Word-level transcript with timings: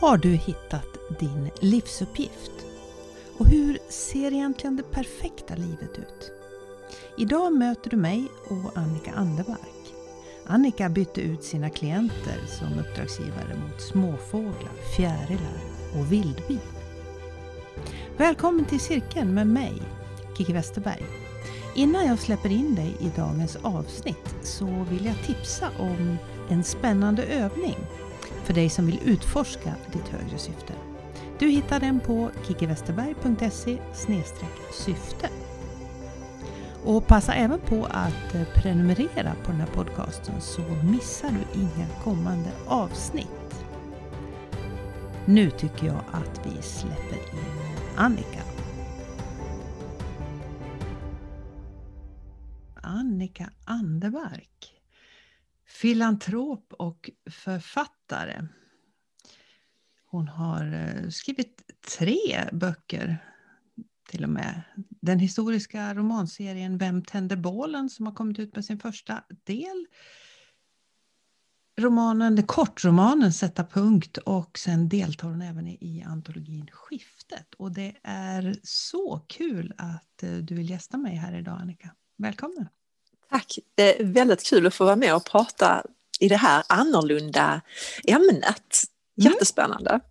Har 0.00 0.16
du 0.16 0.28
hittat 0.28 1.18
din 1.20 1.50
livsuppgift? 1.60 2.52
Och 3.38 3.46
hur 3.46 3.78
ser 3.88 4.32
egentligen 4.32 4.76
det 4.76 4.82
perfekta 4.82 5.54
livet 5.54 5.98
ut? 5.98 6.32
Idag 7.16 7.52
möter 7.52 7.90
du 7.90 7.96
mig 7.96 8.28
och 8.44 8.78
Annika 8.78 9.12
Andermark. 9.12 9.94
Annika 10.46 10.88
bytte 10.88 11.20
ut 11.20 11.44
sina 11.44 11.70
klienter 11.70 12.38
som 12.46 12.78
uppdragsgivare 12.78 13.56
mot 13.56 13.80
småfåglar, 13.80 14.96
fjärilar 14.96 15.60
och 15.98 16.12
vildbin. 16.12 16.60
Välkommen 18.16 18.64
till 18.64 18.80
cirkeln 18.80 19.34
med 19.34 19.46
mig, 19.46 19.82
Kiki 20.36 20.52
Westerberg. 20.52 21.06
Innan 21.74 22.06
jag 22.06 22.18
släpper 22.18 22.52
in 22.52 22.74
dig 22.74 22.96
i 23.00 23.10
dagens 23.16 23.56
avsnitt 23.62 24.34
så 24.42 24.86
vill 24.90 25.06
jag 25.06 25.16
tipsa 25.26 25.68
om 25.78 26.16
en 26.48 26.64
spännande 26.64 27.22
övning 27.22 27.76
för 28.48 28.54
dig 28.54 28.68
som 28.68 28.86
vill 28.86 29.00
utforska 29.04 29.74
ditt 29.92 30.08
högre 30.08 30.38
syfte. 30.38 30.72
Du 31.38 31.48
hittar 31.48 31.80
den 31.80 32.00
på 32.00 32.30
kikiwesterberg.se 32.46 33.78
syfte. 34.72 35.28
Och 36.84 37.06
passa 37.06 37.34
även 37.34 37.60
på 37.60 37.84
att 37.84 38.34
eh, 38.34 38.42
prenumerera 38.54 39.34
på 39.44 39.50
den 39.50 39.60
här 39.60 39.66
podcasten 39.66 40.40
så 40.40 40.62
missar 40.84 41.30
du 41.30 41.60
inga 41.60 41.88
kommande 42.04 42.50
avsnitt. 42.66 43.64
Nu 45.24 45.50
tycker 45.50 45.86
jag 45.86 46.00
att 46.12 46.46
vi 46.46 46.62
släpper 46.62 47.16
in 47.16 47.44
Annika. 47.96 48.42
Annika 52.74 53.50
Anderbark 53.64 54.77
filantrop 55.68 56.72
och 56.72 57.10
författare. 57.30 58.46
Hon 60.10 60.28
har 60.28 60.72
eh, 60.72 61.08
skrivit 61.10 61.62
tre 61.98 62.48
böcker 62.52 63.24
till 64.08 64.24
och 64.24 64.30
med. 64.30 64.62
Den 65.00 65.18
historiska 65.18 65.94
romanserien 65.94 66.78
Vem 66.78 67.02
tände 67.02 67.36
bålen 67.36 67.90
som 67.90 68.06
har 68.06 68.14
kommit 68.14 68.38
ut 68.38 68.54
med 68.54 68.64
sin 68.64 68.78
första 68.78 69.24
del. 69.44 69.86
Romanen, 71.78 72.46
kortromanen 72.46 73.32
Sätta 73.32 73.64
punkt 73.64 74.16
och 74.16 74.58
sen 74.58 74.88
deltar 74.88 75.28
hon 75.28 75.42
även 75.42 75.66
i 75.68 76.04
antologin 76.06 76.68
Skiftet. 76.72 77.54
Och 77.54 77.72
det 77.72 77.96
är 78.02 78.56
så 78.62 79.24
kul 79.28 79.74
att 79.78 80.22
eh, 80.22 80.36
du 80.36 80.54
vill 80.54 80.70
gästa 80.70 80.96
mig 80.96 81.14
här 81.16 81.38
idag 81.38 81.60
Annika. 81.60 81.94
Välkommen! 82.16 82.68
Tack! 83.30 83.58
Det 83.74 84.00
är 84.00 84.04
väldigt 84.04 84.46
kul 84.46 84.66
att 84.66 84.74
få 84.74 84.84
vara 84.84 84.96
med 84.96 85.14
och 85.14 85.24
prata 85.24 85.82
i 86.20 86.28
det 86.28 86.36
här 86.36 86.64
annorlunda 86.68 87.60
ämnet. 88.04 88.84
Mm. 89.18 89.32
Jättespännande! 89.32 89.90
Mm. 89.90 90.02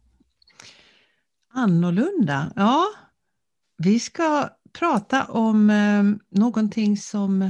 Annorlunda, 1.53 2.51
ja. 2.55 2.85
Vi 3.77 3.99
ska 3.99 4.49
prata 4.73 5.25
om 5.25 5.69
eh, 5.69 6.03
någonting 6.39 6.97
som 6.97 7.41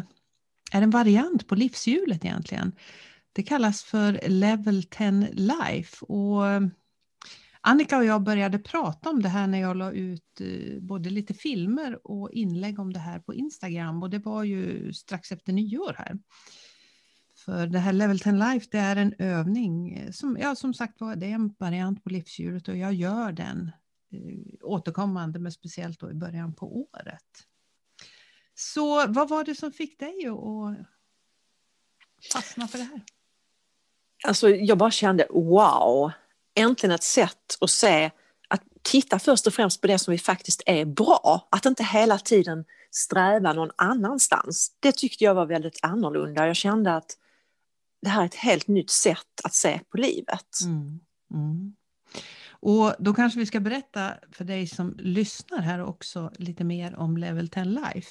är 0.72 0.82
en 0.82 0.90
variant 0.90 1.48
på 1.48 1.56
livshjulet 1.56 2.26
egentligen. 2.26 2.72
Det 3.34 3.44
kallas 3.44 3.84
för 3.84 4.20
Level 4.28 4.84
10 4.84 5.30
Life. 5.32 6.06
Och 6.06 6.48
eh, 6.48 6.62
Annika 7.68 7.98
och 7.98 8.06
jag 8.06 8.22
började 8.22 8.60
prata 8.60 9.10
om 9.10 9.22
det 9.22 9.30
här 9.30 9.48
när 9.48 9.62
jag 9.62 9.78
la 9.78 9.92
ut 9.92 10.42
eh, 10.42 10.80
både 10.82 11.10
lite 11.10 11.34
filmer 11.34 12.08
och 12.08 12.32
inlägg 12.32 12.80
om 12.80 12.94
det 12.94 13.00
här 13.00 13.20
på 13.20 13.34
Instagram 13.34 14.04
och 14.04 14.10
det 14.10 14.20
var 14.20 14.44
ju 14.44 14.94
strax 14.94 15.32
efter 15.32 15.54
nyår 15.54 15.96
här. 15.98 16.18
För 17.36 17.68
det 17.68 17.80
här 17.80 17.94
Level 17.94 18.20
10 18.20 18.34
Life 18.34 18.68
det 18.72 18.78
är 18.78 18.96
en 18.96 19.14
övning 19.20 19.94
eh, 19.94 20.12
som, 20.12 20.38
ja, 20.42 20.56
som 20.56 20.74
sagt 20.74 21.02
var, 21.02 21.16
det 21.16 21.26
är 21.26 21.32
en 21.32 21.56
variant 21.60 22.04
på 22.04 22.10
livsdjuret 22.10 22.68
och 22.68 22.78
jag 22.78 22.94
gör 22.94 23.32
den 23.32 23.72
eh, 24.12 24.54
återkommande 24.62 25.40
men 25.40 25.52
speciellt 25.52 26.00
då 26.00 26.12
i 26.12 26.14
början 26.14 26.54
på 26.54 26.78
året. 26.80 27.48
Så 28.56 29.08
vad 29.08 29.30
var 29.30 29.44
det 29.44 29.56
som 29.56 29.72
fick 29.72 30.00
dig 30.00 30.28
att 30.28 30.88
fastna 32.34 32.68
för 32.68 32.78
det 32.78 32.84
här? 32.84 33.02
Alltså 34.28 34.50
jag 34.50 34.78
bara 34.78 34.92
kände 34.92 35.28
wow, 35.30 36.12
äntligen 36.58 36.96
ett 36.96 37.04
sätt 37.04 37.58
att 37.62 37.70
se, 37.70 38.12
att 38.48 38.62
titta 38.82 39.20
först 39.20 39.48
och 39.48 39.54
främst 39.54 39.82
på 39.82 39.88
det 39.88 40.00
som 40.00 40.12
vi 40.12 40.18
faktiskt 40.18 40.64
är 40.66 40.86
bra. 40.86 41.48
Att 41.52 41.66
inte 41.66 41.84
hela 41.84 42.18
tiden 42.18 42.66
sträva 42.92 43.54
någon 43.54 43.72
annanstans. 43.76 44.72
Det 44.80 44.92
tyckte 44.92 45.24
jag 45.24 45.36
var 45.36 45.46
väldigt 45.46 45.80
annorlunda. 45.82 46.48
Jag 46.48 46.56
kände 46.56 46.96
att 46.96 47.18
det 48.02 48.10
här 48.10 48.22
är 48.22 48.26
ett 48.26 48.36
helt 48.36 48.68
nytt 48.68 48.90
sätt 48.90 49.42
att 49.44 49.54
se 49.54 49.80
på 49.92 49.98
livet. 49.98 50.62
Mm. 50.66 51.00
Mm. 51.34 51.76
Och 52.60 52.94
då 53.00 53.14
kanske 53.14 53.40
vi 53.40 53.46
ska 53.46 53.60
berätta 53.60 54.14
för 54.32 54.46
dig 54.46 54.68
som 54.68 54.96
lyssnar 55.00 55.62
här 55.62 55.84
också 55.84 56.32
lite 56.38 56.64
mer 56.64 56.96
om 56.96 57.18
Level 57.18 57.50
10 57.50 57.66
Life. 57.66 58.10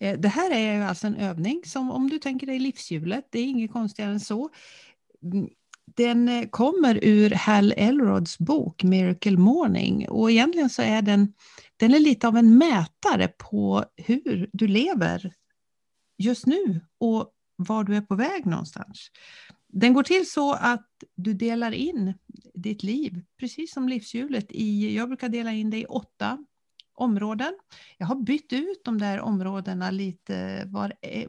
Eh, 0.00 0.18
det 0.18 0.28
här 0.28 0.50
är 0.50 0.82
alltså 0.82 1.06
en 1.06 1.16
övning 1.16 1.62
som 1.66 1.90
om 1.90 2.10
du 2.10 2.18
tänker 2.18 2.46
dig 2.46 2.58
livshjulet, 2.58 3.28
det 3.30 3.38
är 3.38 3.44
inget 3.44 3.72
konstigare 3.72 4.10
än 4.10 4.20
så. 4.20 4.50
Mm, 5.22 5.48
den 5.94 6.28
eh, 6.28 6.48
kommer 6.48 6.98
ur 7.02 7.30
Hal 7.30 7.74
Elrods 7.76 8.38
bok 8.38 8.82
Miracle 8.82 9.38
Morning 9.38 10.08
och 10.08 10.30
egentligen 10.30 10.70
så 10.70 10.82
är 10.82 11.02
den, 11.02 11.34
den 11.76 11.94
är 11.94 12.00
lite 12.00 12.28
av 12.28 12.36
en 12.36 12.58
mätare 12.58 13.28
på 13.28 13.84
hur 13.96 14.50
du 14.52 14.66
lever 14.66 15.32
just 16.18 16.46
nu 16.46 16.80
och 16.98 17.30
var 17.56 17.84
du 17.84 17.96
är 17.96 18.00
på 18.00 18.14
väg 18.14 18.46
någonstans. 18.46 19.10
Den 19.68 19.92
går 19.92 20.02
till 20.02 20.30
så 20.30 20.52
att 20.52 20.88
du 21.16 21.32
delar 21.32 21.72
in 21.72 22.14
ditt 22.54 22.82
liv, 22.82 23.24
precis 23.40 23.72
som 23.72 23.88
livshjulet, 23.88 24.46
i, 24.52 24.96
jag 24.96 25.08
brukar 25.08 25.28
dela 25.28 25.52
in 25.52 25.70
det 25.70 25.78
i 25.78 25.84
åtta 25.84 26.44
områden. 26.94 27.52
Jag 27.98 28.06
har 28.06 28.16
bytt 28.16 28.52
ut 28.52 28.84
de 28.84 28.98
där 28.98 29.20
områdena 29.20 29.90
lite 29.90 30.64
var, 30.66 30.94
eh, 31.02 31.28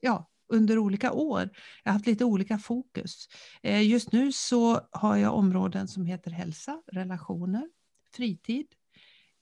ja, 0.00 0.31
under 0.52 0.78
olika 0.78 1.12
år. 1.12 1.50
Jag 1.82 1.90
har 1.90 1.92
haft 1.92 2.06
lite 2.06 2.24
olika 2.24 2.58
fokus. 2.58 3.28
Eh, 3.62 3.88
just 3.88 4.12
nu 4.12 4.32
så 4.32 4.80
har 4.90 5.16
jag 5.16 5.34
områden 5.34 5.88
som 5.88 6.06
heter 6.06 6.30
hälsa, 6.30 6.82
relationer, 6.86 7.68
fritid, 8.16 8.66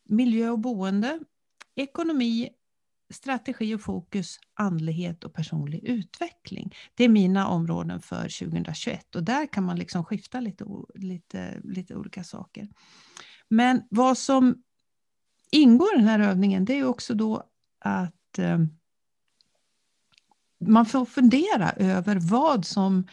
miljö 0.05 0.51
och 0.51 0.59
boende, 0.59 1.21
ekonomi, 1.75 2.49
strategi 3.11 3.75
och 3.75 3.81
fokus, 3.81 4.39
andlighet 4.55 5.25
och 5.25 5.35
personlig 5.35 5.85
utveckling. 5.85 6.75
Det 6.95 7.05
är 7.05 7.09
mina 7.09 7.49
områden 7.49 8.01
för 8.01 8.23
2021 8.23 9.17
och 9.17 9.23
där 9.23 9.47
kan 9.53 9.65
man 9.65 9.79
liksom 9.79 10.05
skifta 10.05 10.41
lite, 10.41 10.65
lite, 10.95 11.61
lite 11.65 11.97
olika 11.97 12.25
saker. 12.25 12.69
Men 13.49 13.83
vad 13.91 14.19
som 14.19 14.63
ingår 15.51 15.95
i 15.95 15.97
den 15.97 16.09
här 16.09 16.21
övningen 16.21 16.65
det 16.65 16.79
är 16.79 16.85
också 16.85 17.15
då 17.15 17.43
att 17.79 18.39
eh, 18.39 18.59
man 20.61 20.87
får 20.87 21.05
fundera 21.05 21.71
över 21.73 22.17
vad 22.17 22.65
som 22.65 23.07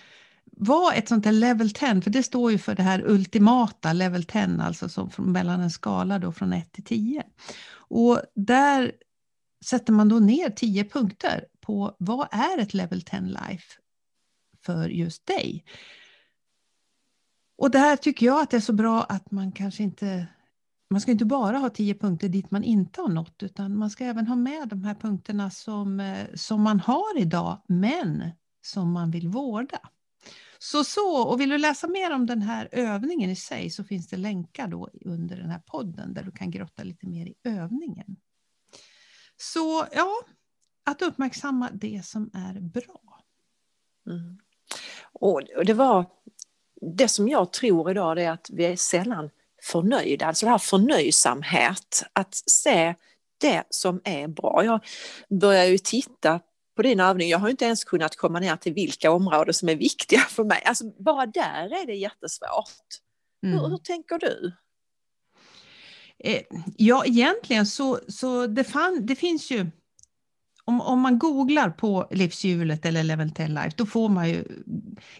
var 0.51 0.93
ett 0.93 1.07
sånt 1.07 1.25
här 1.25 1.31
level 1.31 1.71
10, 1.71 2.01
för 2.01 2.09
det 2.09 2.23
står 2.23 2.51
ju 2.51 2.57
för 2.57 2.75
det 2.75 2.83
här 2.83 3.03
ultimata 3.05 3.93
level 3.93 4.23
10, 4.23 4.61
alltså 4.61 4.89
som 4.89 5.09
från, 5.09 5.31
mellan 5.31 5.61
en 5.61 5.71
skala 5.71 6.19
då 6.19 6.31
från 6.31 6.53
1 6.53 6.71
till 6.71 6.83
10. 6.83 7.23
Och 7.89 8.21
där 8.35 8.91
sätter 9.65 9.93
man 9.93 10.09
då 10.09 10.19
ner 10.19 10.49
10 10.49 10.83
punkter 10.83 11.45
på 11.61 11.95
vad 11.99 12.27
är 12.31 12.57
ett 12.57 12.73
level 12.73 13.01
10 13.01 13.21
life 13.21 13.73
för 14.65 14.89
just 14.89 15.25
dig. 15.25 15.63
Och 17.57 17.71
det 17.71 17.79
här 17.79 17.95
tycker 17.95 18.25
jag 18.25 18.41
att 18.41 18.49
det 18.49 18.57
är 18.57 18.61
så 18.61 18.73
bra 18.73 19.03
att 19.03 19.31
man 19.31 19.51
kanske 19.51 19.83
inte 19.83 20.27
man 20.89 21.01
ska 21.01 21.11
inte 21.11 21.25
bara 21.25 21.57
ha 21.57 21.69
tio 21.69 21.95
punkter 21.95 22.29
dit 22.29 22.51
man 22.51 22.63
inte 22.63 23.01
har 23.01 23.09
nått, 23.09 23.43
utan 23.43 23.77
man 23.77 23.89
ska 23.89 24.05
även 24.05 24.27
ha 24.27 24.35
med 24.35 24.67
de 24.67 24.83
här 24.83 24.95
punkterna 24.95 25.51
som, 25.51 25.99
eh, 25.99 26.27
som 26.33 26.61
man 26.61 26.79
har 26.79 27.19
idag, 27.19 27.61
men 27.67 28.31
som 28.61 28.91
man 28.91 29.11
vill 29.11 29.27
vårda. 29.27 29.79
Så, 30.59 30.83
så, 30.83 31.21
och 31.21 31.41
vill 31.41 31.49
du 31.49 31.57
läsa 31.57 31.87
mer 31.87 32.13
om 32.13 32.25
den 32.25 32.41
här 32.41 32.69
övningen 32.71 33.29
i 33.29 33.35
sig 33.35 33.69
så 33.69 33.83
finns 33.83 34.07
det 34.07 34.17
länkar 34.17 34.67
då 34.67 34.89
under 35.05 35.37
den 35.37 35.49
här 35.49 35.61
podden 35.65 36.13
där 36.13 36.23
du 36.23 36.31
kan 36.31 36.51
grotta 36.51 36.83
lite 36.83 37.07
mer 37.07 37.25
i 37.25 37.35
övningen. 37.43 38.15
Så 39.37 39.85
ja, 39.91 40.15
att 40.83 41.01
uppmärksamma 41.01 41.69
det 41.73 42.05
som 42.05 42.29
är 42.33 42.59
bra. 42.59 43.23
Mm. 44.07 44.39
Och 45.13 45.65
det 45.65 45.73
var 45.73 46.05
det 46.81 47.07
som 47.07 47.27
jag 47.27 47.53
tror 47.53 47.91
idag 47.91 48.19
är 48.19 48.31
att 48.31 48.49
vi 48.53 48.65
är 48.65 48.75
sällan 48.75 49.29
förnöjd, 49.71 50.23
alltså 50.23 50.45
det 50.45 50.49
här 50.49 50.57
förnöjsamhet, 50.57 52.03
att 52.13 52.35
se 52.35 52.95
det 53.37 53.63
som 53.69 54.01
är 54.03 54.27
bra. 54.27 54.61
Jag 54.65 54.83
börjar 55.39 55.65
ju 55.65 55.77
titta 55.77 56.39
på 56.75 56.81
din 56.81 56.99
övning, 56.99 57.29
jag 57.29 57.39
har 57.39 57.49
inte 57.49 57.65
ens 57.65 57.83
kunnat 57.83 58.15
komma 58.15 58.39
ner 58.39 58.55
till 58.55 58.73
vilka 58.73 59.11
områden 59.11 59.53
som 59.53 59.69
är 59.69 59.75
viktiga 59.75 60.19
för 60.19 60.43
mig. 60.43 60.61
Alltså 60.65 60.83
bara 60.99 61.25
där 61.25 61.81
är 61.81 61.85
det 61.85 61.95
jättesvårt. 61.95 63.01
Mm. 63.43 63.59
Hur, 63.59 63.67
hur 63.67 63.77
tänker 63.77 64.19
du? 64.19 64.53
Eh, 66.19 66.41
ja, 66.77 67.05
egentligen 67.05 67.65
så, 67.65 67.99
så 68.07 68.47
det, 68.47 68.63
fann, 68.63 69.05
det 69.05 69.15
finns 69.15 69.51
ju 69.51 69.71
om, 70.65 70.81
om 70.81 70.99
man 70.99 71.19
googlar 71.19 71.69
på 71.69 72.07
livshjulet 72.11 72.85
eller 72.85 73.03
Level 73.03 73.31
10 73.31 73.47
Life, 73.47 73.71
då 73.75 73.85
får 73.85 74.09
man 74.09 74.29
ju 74.29 74.43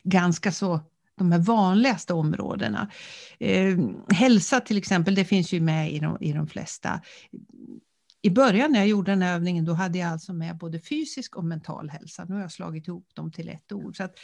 ganska 0.03 0.51
så 0.51 0.79
de 1.17 1.31
här 1.31 1.39
vanligaste 1.39 2.13
områdena. 2.13 2.91
Eh, 3.39 3.77
hälsa 4.09 4.59
till 4.59 4.77
exempel, 4.77 5.15
det 5.15 5.25
finns 5.25 5.53
ju 5.53 5.61
med 5.61 5.93
i 5.93 5.99
de, 5.99 6.17
i 6.21 6.33
de 6.33 6.47
flesta. 6.47 7.01
I 8.21 8.29
början 8.29 8.71
när 8.71 8.79
jag 8.79 8.87
gjorde 8.87 9.11
den 9.11 9.21
här 9.21 9.35
övningen 9.35 9.65
då 9.65 9.73
hade 9.73 9.97
jag 9.97 10.11
alltså 10.11 10.33
med 10.33 10.57
både 10.57 10.79
fysisk 10.79 11.35
och 11.35 11.43
mental 11.45 11.89
hälsa. 11.89 12.25
Nu 12.25 12.33
har 12.35 12.41
jag 12.41 12.51
slagit 12.51 12.87
ihop 12.87 13.07
dem 13.13 13.31
till 13.31 13.49
ett 13.49 13.71
ord. 13.71 13.97
Så 13.97 14.03
att, 14.03 14.15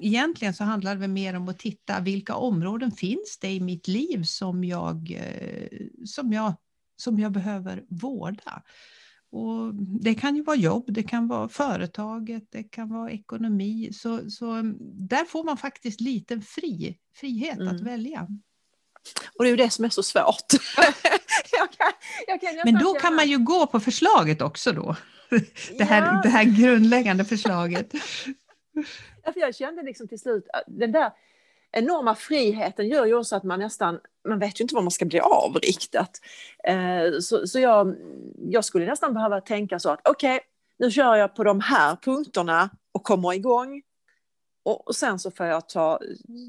egentligen 0.00 0.54
så 0.54 0.64
handlar 0.64 0.96
det 0.96 1.08
mer 1.08 1.34
om 1.34 1.48
att 1.48 1.58
titta 1.58 2.00
vilka 2.00 2.34
områden 2.34 2.92
finns 2.92 3.38
det 3.40 3.50
i 3.50 3.60
mitt 3.60 3.88
liv 3.88 4.22
som 4.22 4.64
jag, 4.64 5.12
eh, 5.12 5.78
som 6.04 6.32
jag, 6.32 6.54
som 6.96 7.18
jag 7.18 7.32
behöver 7.32 7.84
vårda. 7.88 8.62
Och 9.30 9.74
det 9.74 10.14
kan 10.14 10.36
ju 10.36 10.42
vara 10.42 10.56
jobb, 10.56 10.84
det 10.88 11.02
kan 11.02 11.28
vara 11.28 11.48
företaget, 11.48 12.42
det 12.50 12.62
kan 12.62 12.88
vara 12.88 13.10
ekonomi. 13.10 13.90
Så, 13.92 14.30
så 14.30 14.62
där 14.80 15.24
får 15.24 15.44
man 15.44 15.56
faktiskt 15.56 16.00
lite 16.00 16.40
fri, 16.40 16.98
frihet 17.14 17.58
mm. 17.58 17.68
att 17.68 17.80
välja. 17.80 18.26
Och 19.38 19.44
det 19.44 19.48
är 19.48 19.50
ju 19.50 19.56
det 19.56 19.70
som 19.70 19.84
är 19.84 19.88
så 19.88 20.02
svårt. 20.02 20.52
jag 21.52 21.72
kan, 21.72 21.92
jag 22.26 22.40
kan 22.40 22.60
Men 22.64 22.82
då 22.82 22.94
kan 22.94 23.14
man 23.14 23.28
ju 23.28 23.38
gå 23.38 23.66
på 23.66 23.80
förslaget 23.80 24.42
också 24.42 24.72
då. 24.72 24.96
Det 25.78 25.84
här, 25.84 26.02
ja. 26.02 26.20
det 26.22 26.28
här 26.28 26.44
grundläggande 26.44 27.24
förslaget. 27.24 27.92
Ja, 29.24 29.32
för 29.32 29.40
jag 29.40 29.54
kände 29.54 29.82
liksom 29.82 30.08
till 30.08 30.18
slut, 30.18 30.44
den 30.66 30.92
där 30.92 31.12
enorma 31.72 32.14
friheten 32.14 32.88
gör 32.88 33.06
ju 33.06 33.14
också 33.14 33.36
att 33.36 33.44
man 33.44 33.58
nästan, 33.58 34.00
man 34.28 34.38
vet 34.38 34.60
ju 34.60 34.62
inte 34.62 34.74
vad 34.74 34.84
man 34.84 34.90
ska 34.90 35.04
bli 35.04 35.20
av 35.20 35.54
riktigt. 35.62 36.20
Eh, 36.64 37.18
så, 37.20 37.46
så 37.46 37.60
jag, 37.60 37.96
jag 38.38 38.64
skulle 38.64 38.86
nästan 38.86 39.14
behöva 39.14 39.40
tänka 39.40 39.78
så 39.78 39.90
att 39.90 40.00
okej, 40.08 40.36
okay, 40.36 40.46
nu 40.78 40.90
kör 40.90 41.16
jag 41.16 41.34
på 41.34 41.44
de 41.44 41.60
här 41.60 41.96
punkterna 41.96 42.70
och 42.92 43.04
kommer 43.04 43.32
igång. 43.32 43.82
Och, 44.64 44.88
och 44.88 44.96
sen 44.96 45.18
så 45.18 45.30
får 45.30 45.46
jag 45.46 45.68
ta 45.68 46.00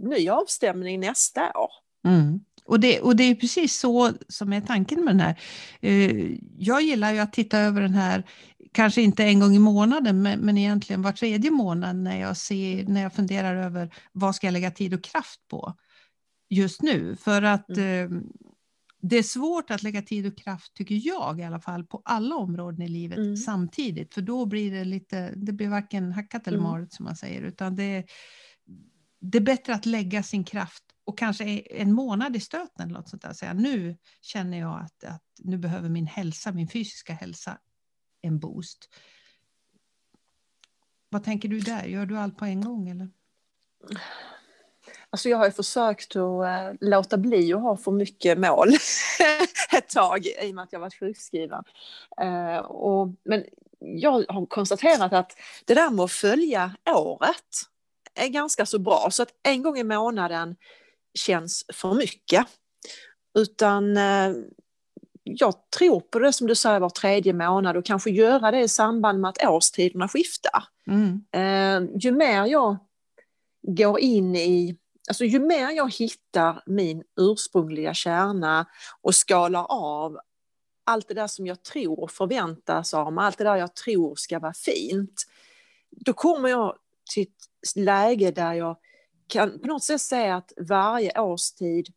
ny 0.02 0.30
avstämning 0.30 1.00
nästa 1.00 1.42
år. 1.42 1.72
Mm. 2.08 2.40
Och 2.70 2.80
det, 2.80 3.00
och 3.02 3.16
det 3.16 3.24
är 3.24 3.36
precis 3.36 3.80
så 3.80 4.14
som 4.28 4.54
är 4.54 4.62
tanken 4.62 5.06
med 5.06 5.14
den 5.14 5.20
här. 5.20 5.40
Eh, 5.82 6.38
jag 6.58 6.82
gillar 6.82 7.14
ju 7.14 7.20
att 7.20 7.34
titta 7.34 7.60
över 7.60 7.82
den 7.82 7.94
här, 7.94 8.24
kanske 8.72 9.02
inte 9.02 9.24
en 9.24 9.40
gång 9.40 9.56
i 9.56 9.60
månaden, 9.60 10.22
men, 10.22 10.40
men 10.40 10.58
egentligen 10.58 11.02
var 11.02 11.12
tredje 11.12 11.52
månad 11.52 11.96
när 11.96 12.20
jag, 12.20 12.38
ser, 12.38 12.86
när 12.86 13.02
jag 13.02 13.14
funderar 13.14 13.56
över 13.56 13.94
vad 14.12 14.36
ska 14.36 14.48
jag 14.48 14.54
lägga 14.54 14.72
tid 14.72 14.94
och 14.94 15.04
kraft 15.04 15.48
på 15.48 15.74
just 16.50 16.82
nu. 16.82 17.16
För 17.16 17.42
att 17.42 17.70
mm. 17.70 18.14
eh, 18.14 18.22
det 19.02 19.18
är 19.18 19.24
svårt 19.24 19.72
att 19.72 19.84
lägga 19.84 20.02
tid 20.02 20.26
och 20.26 20.38
kraft, 20.38 20.74
tycker 20.74 20.96
jag 21.04 21.40
i 21.40 21.44
alla 21.44 21.60
fall, 21.60 21.84
på 21.84 22.02
alla 22.06 22.36
områden 22.36 22.82
i 22.82 22.88
livet 22.88 23.18
mm. 23.18 23.38
samtidigt. 23.38 24.14
För 24.14 24.22
då 24.22 24.46
blir 24.46 24.72
det 24.72 24.84
lite, 24.84 25.34
det 25.36 25.54
blir 25.54 25.70
varken 25.70 26.12
hackat 26.12 26.48
eller 26.48 26.58
mm. 26.58 26.72
malet 26.72 26.94
som 26.94 27.06
man 27.06 27.16
säger, 27.16 27.42
utan 27.42 27.76
det, 27.76 28.06
det 29.22 29.38
är 29.38 29.42
bättre 29.42 29.74
att 29.74 29.86
lägga 29.86 30.24
sin 30.24 30.44
kraft 30.44 30.84
och 31.10 31.18
kanske 31.18 31.60
en 31.60 31.94
månad 31.94 32.36
i 32.36 32.40
stöten. 32.40 32.86
Eller 32.86 33.00
något 33.00 33.10
sånt 33.10 33.22
där. 33.22 33.34
Säga, 33.34 33.54
nu 33.54 33.98
känner 34.22 34.60
jag 34.60 34.82
att, 34.86 35.04
att 35.04 35.24
nu 35.38 35.58
behöver 35.58 35.90
min 35.90 36.08
hälsa, 36.08 36.52
min 36.52 36.68
fysiska 36.68 37.14
hälsa 37.14 37.58
en 38.22 38.40
boost. 38.40 38.90
Vad 41.10 41.24
tänker 41.24 41.50
du 41.50 41.60
där? 41.60 41.84
Gör 41.84 42.06
du 42.06 42.18
allt 42.18 42.38
på 42.38 42.46
en 42.46 42.62
gång? 42.62 42.90
Eller? 42.90 43.10
Alltså 45.10 45.30
jag 45.30 45.38
har 45.38 45.46
ju 45.46 45.52
försökt 45.52 46.16
att 46.16 46.46
eh, 46.46 46.74
låta 46.82 47.18
bli 47.18 47.54
att 47.54 47.62
ha 47.62 47.78
för 47.78 47.92
mycket 47.92 48.38
mål 48.38 48.70
ett 49.78 49.90
tag 49.90 50.26
i 50.26 50.52
och 50.52 50.56
med 50.56 50.64
att 50.64 50.74
jag 50.74 50.80
varit 50.80 51.00
sjukskriven. 51.00 51.64
Eh, 52.22 52.58
och, 52.58 53.08
men 53.24 53.46
jag 53.80 54.26
har 54.30 54.46
konstaterat 54.46 55.14
att 55.14 55.32
det 55.66 55.74
där 55.74 55.90
med 55.90 56.04
att 56.06 56.12
följa 56.12 56.76
året 56.86 57.70
är 58.16 58.28
ganska 58.28 58.66
så 58.66 58.80
bra. 58.80 59.08
Så 59.12 59.24
att 59.24 59.30
en 59.44 59.64
gång 59.64 59.78
i 59.78 59.84
månaden 59.84 60.56
känns 61.20 61.66
för 61.74 61.94
mycket. 61.94 62.48
Utan 63.38 63.98
eh, 63.98 64.32
jag 65.24 65.70
tror 65.78 66.00
på 66.00 66.20
det 66.20 66.34
som 66.34 66.48
du 66.48 66.56
säger 66.56 66.80
var 66.80 66.90
tredje 66.90 67.34
månad 67.34 67.78
och 67.78 67.86
kanske 67.86 68.10
göra 68.10 68.52
det 68.52 68.60
i 68.60 68.68
samband 68.68 69.22
med 69.22 69.30
att 69.30 69.46
årstiderna 69.46 70.08
skiftar. 70.08 70.64
Mm. 70.88 71.22
Eh, 71.32 72.00
ju 72.00 72.12
mer 72.12 72.46
jag 72.46 72.78
går 73.62 74.00
in 74.00 74.36
i, 74.36 74.78
alltså 75.10 75.26
ju 75.26 75.40
mer 75.40 75.70
jag 75.70 75.94
hittar 75.94 76.64
min 76.66 77.04
ursprungliga 77.20 77.94
kärna 77.94 78.66
och 79.02 79.16
skalar 79.16 79.66
av 79.70 80.20
allt 80.84 81.08
det 81.08 81.14
där 81.14 81.28
som 81.28 81.48
jag 81.48 81.64
tror 81.64 82.08
förväntas 82.08 82.94
av 82.94 83.14
mig, 83.14 83.26
allt 83.26 83.38
det 83.38 83.44
där 83.44 83.56
jag 83.56 83.76
tror 83.76 84.16
ska 84.16 84.40
vara 84.40 84.54
fint. 84.54 85.26
Då 85.92 86.14
kommer 86.14 86.50
jag 86.50 86.76
till 87.14 87.24
ett 87.24 87.76
läge 87.76 88.32
där 88.32 88.54
jag 88.54 88.78
kan 89.30 89.60
på 89.60 89.68
något 89.68 89.84
sätt 89.84 90.02
säga 90.02 90.36
att 90.36 90.54
varje 90.58 91.22
årstid 91.22 91.88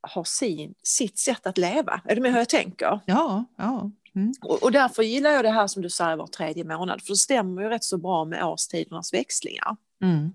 har 0.00 0.24
sin, 0.24 0.74
sitt 0.82 1.18
sätt 1.18 1.46
att 1.46 1.58
leva. 1.58 2.00
Är 2.04 2.14
du 2.14 2.20
med 2.20 2.30
hur 2.30 2.38
jag 2.38 2.48
tänker? 2.48 3.00
Ja. 3.06 3.44
ja. 3.56 3.90
Mm. 4.14 4.32
Och, 4.42 4.62
och, 4.62 4.72
därför 4.72 5.02
gillar 5.02 5.30
jag 5.30 5.44
det 5.44 5.50
här 5.50 5.66
som 5.66 5.82
du 5.82 5.90
säger 5.90 6.16
var 6.16 6.26
tredje 6.26 6.64
månad, 6.64 7.02
för 7.02 7.12
det 7.12 7.16
stämmer 7.16 7.62
ju 7.62 7.68
rätt 7.68 7.84
så 7.84 7.98
bra 7.98 8.24
med 8.24 8.44
årstidernas 8.44 9.14
växlingar. 9.14 9.76
Mm. 10.02 10.32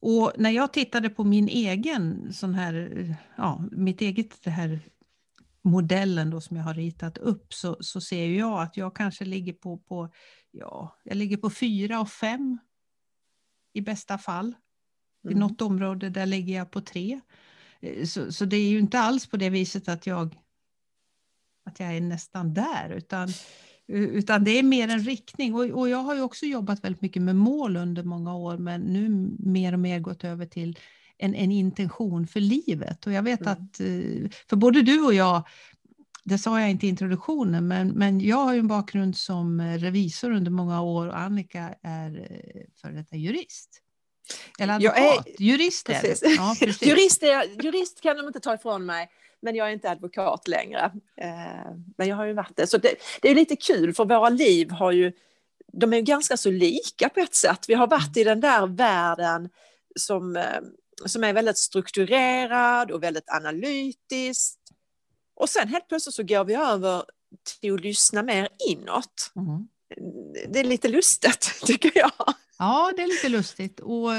Och 0.00 0.32
när 0.36 0.50
jag 0.50 0.72
tittade 0.72 1.10
på 1.10 1.24
min 1.24 1.48
egen 1.48 2.32
sån 2.32 2.54
här, 2.54 3.16
ja, 3.36 3.64
mitt 3.70 4.00
eget 4.00 4.42
det 4.42 4.50
här 4.50 4.80
modellen 5.62 6.30
då 6.30 6.40
som 6.40 6.56
jag 6.56 6.64
har 6.64 6.74
ritat 6.74 7.18
upp 7.18 7.54
så, 7.54 7.76
så 7.80 8.00
ser 8.00 8.26
jag 8.26 8.62
att 8.62 8.76
jag 8.76 8.96
kanske 8.96 9.24
ligger 9.24 9.52
på, 9.52 9.78
på, 9.78 10.10
ja, 10.50 10.96
jag 11.04 11.16
ligger 11.16 11.36
på 11.36 11.50
fyra 11.50 12.00
och 12.00 12.08
fem 12.08 12.58
i 13.78 13.82
bästa 13.82 14.18
fall. 14.18 14.54
Mm. 15.24 15.36
I 15.36 15.40
något 15.40 15.62
område 15.62 16.10
där 16.10 16.26
ligger 16.26 16.54
jag 16.54 16.70
på 16.70 16.80
tre. 16.80 17.20
Eh, 17.80 18.04
så, 18.04 18.32
så 18.32 18.44
det 18.44 18.56
är 18.56 18.68
ju 18.68 18.78
inte 18.78 18.98
alls 18.98 19.26
på 19.26 19.36
det 19.36 19.50
viset 19.50 19.88
att 19.88 20.06
jag, 20.06 20.36
att 21.64 21.80
jag 21.80 21.96
är 21.96 22.00
nästan 22.00 22.54
där, 22.54 22.90
utan, 22.96 23.28
utan 23.88 24.44
det 24.44 24.58
är 24.58 24.62
mer 24.62 24.88
en 24.88 25.04
riktning. 25.04 25.54
Och, 25.54 25.64
och 25.64 25.88
jag 25.88 25.98
har 25.98 26.14
ju 26.14 26.22
också 26.22 26.46
jobbat 26.46 26.84
väldigt 26.84 27.02
mycket 27.02 27.22
med 27.22 27.36
mål 27.36 27.76
under 27.76 28.02
många 28.02 28.36
år, 28.36 28.58
men 28.58 28.80
nu 28.80 29.08
mer 29.38 29.72
och 29.72 29.80
mer 29.80 30.00
gått 30.00 30.24
över 30.24 30.46
till 30.46 30.78
en, 31.18 31.34
en 31.34 31.52
intention 31.52 32.26
för 32.26 32.40
livet. 32.40 33.06
Och 33.06 33.12
jag 33.12 33.22
vet 33.22 33.40
mm. 33.40 33.52
att, 33.52 33.80
eh, 33.80 34.30
för 34.48 34.56
både 34.56 34.82
du 34.82 35.04
och 35.04 35.14
jag, 35.14 35.46
det 36.28 36.38
sa 36.38 36.60
jag 36.60 36.70
inte 36.70 36.86
i 36.86 36.88
introduktionen, 36.88 37.68
men, 37.68 37.88
men 37.88 38.20
jag 38.20 38.36
har 38.36 38.52
ju 38.52 38.58
en 38.58 38.68
bakgrund 38.68 39.16
som 39.16 39.60
revisor 39.60 40.30
under 40.30 40.50
många 40.50 40.82
år 40.82 41.06
och 41.06 41.18
Annika 41.18 41.74
är 41.82 42.28
eh, 42.30 42.62
före 42.82 42.92
detta 42.92 43.16
jurist. 43.16 43.82
Eller 44.58 44.74
advokat, 44.74 44.98
jag 44.98 45.16
är, 45.16 45.42
jurist 45.42 45.86
precis. 45.86 46.22
Ja, 46.36 46.56
precis. 46.60 46.88
jurist, 46.88 47.22
är, 47.22 47.64
jurist 47.64 48.00
kan 48.00 48.16
de 48.16 48.26
inte 48.26 48.40
ta 48.40 48.54
ifrån 48.54 48.86
mig, 48.86 49.10
men 49.42 49.54
jag 49.54 49.68
är 49.68 49.72
inte 49.72 49.90
advokat 49.90 50.48
längre. 50.48 50.92
Eh, 51.16 51.72
men 51.96 52.08
jag 52.08 52.16
har 52.16 52.24
ju 52.24 52.32
varit 52.32 52.56
det. 52.56 52.66
Så 52.66 52.78
det, 52.78 52.94
det 53.22 53.28
är 53.28 53.34
lite 53.34 53.56
kul, 53.56 53.94
för 53.94 54.04
våra 54.04 54.28
liv 54.28 54.70
har 54.70 54.92
ju, 54.92 55.12
de 55.72 55.92
är 55.92 55.96
ju 55.96 56.02
ganska 56.02 56.36
så 56.36 56.50
lika 56.50 57.08
på 57.08 57.20
ett 57.20 57.34
sätt. 57.34 57.64
Vi 57.68 57.74
har 57.74 57.86
varit 57.86 58.16
i 58.16 58.24
den 58.24 58.40
där 58.40 58.66
världen 58.66 59.48
som, 59.96 60.36
eh, 60.36 60.60
som 61.06 61.24
är 61.24 61.32
väldigt 61.32 61.58
strukturerad 61.58 62.90
och 62.90 63.02
väldigt 63.02 63.30
analytisk 63.30 64.58
och 65.38 65.48
sen 65.48 65.68
helt 65.68 65.88
plötsligt 65.88 66.14
så 66.14 66.22
går 66.22 66.44
vi 66.44 66.54
över 66.54 67.02
till 67.60 67.74
att 67.74 67.80
lyssna 67.80 68.22
mer 68.22 68.48
inåt. 68.68 69.32
Mm. 69.36 69.68
Det 70.52 70.60
är 70.60 70.64
lite 70.64 70.88
lustigt 70.88 71.60
tycker 71.66 71.92
jag. 71.94 72.34
Ja, 72.58 72.92
det 72.96 73.02
är 73.02 73.06
lite 73.06 73.28
lustigt 73.28 73.80
och, 73.80 74.10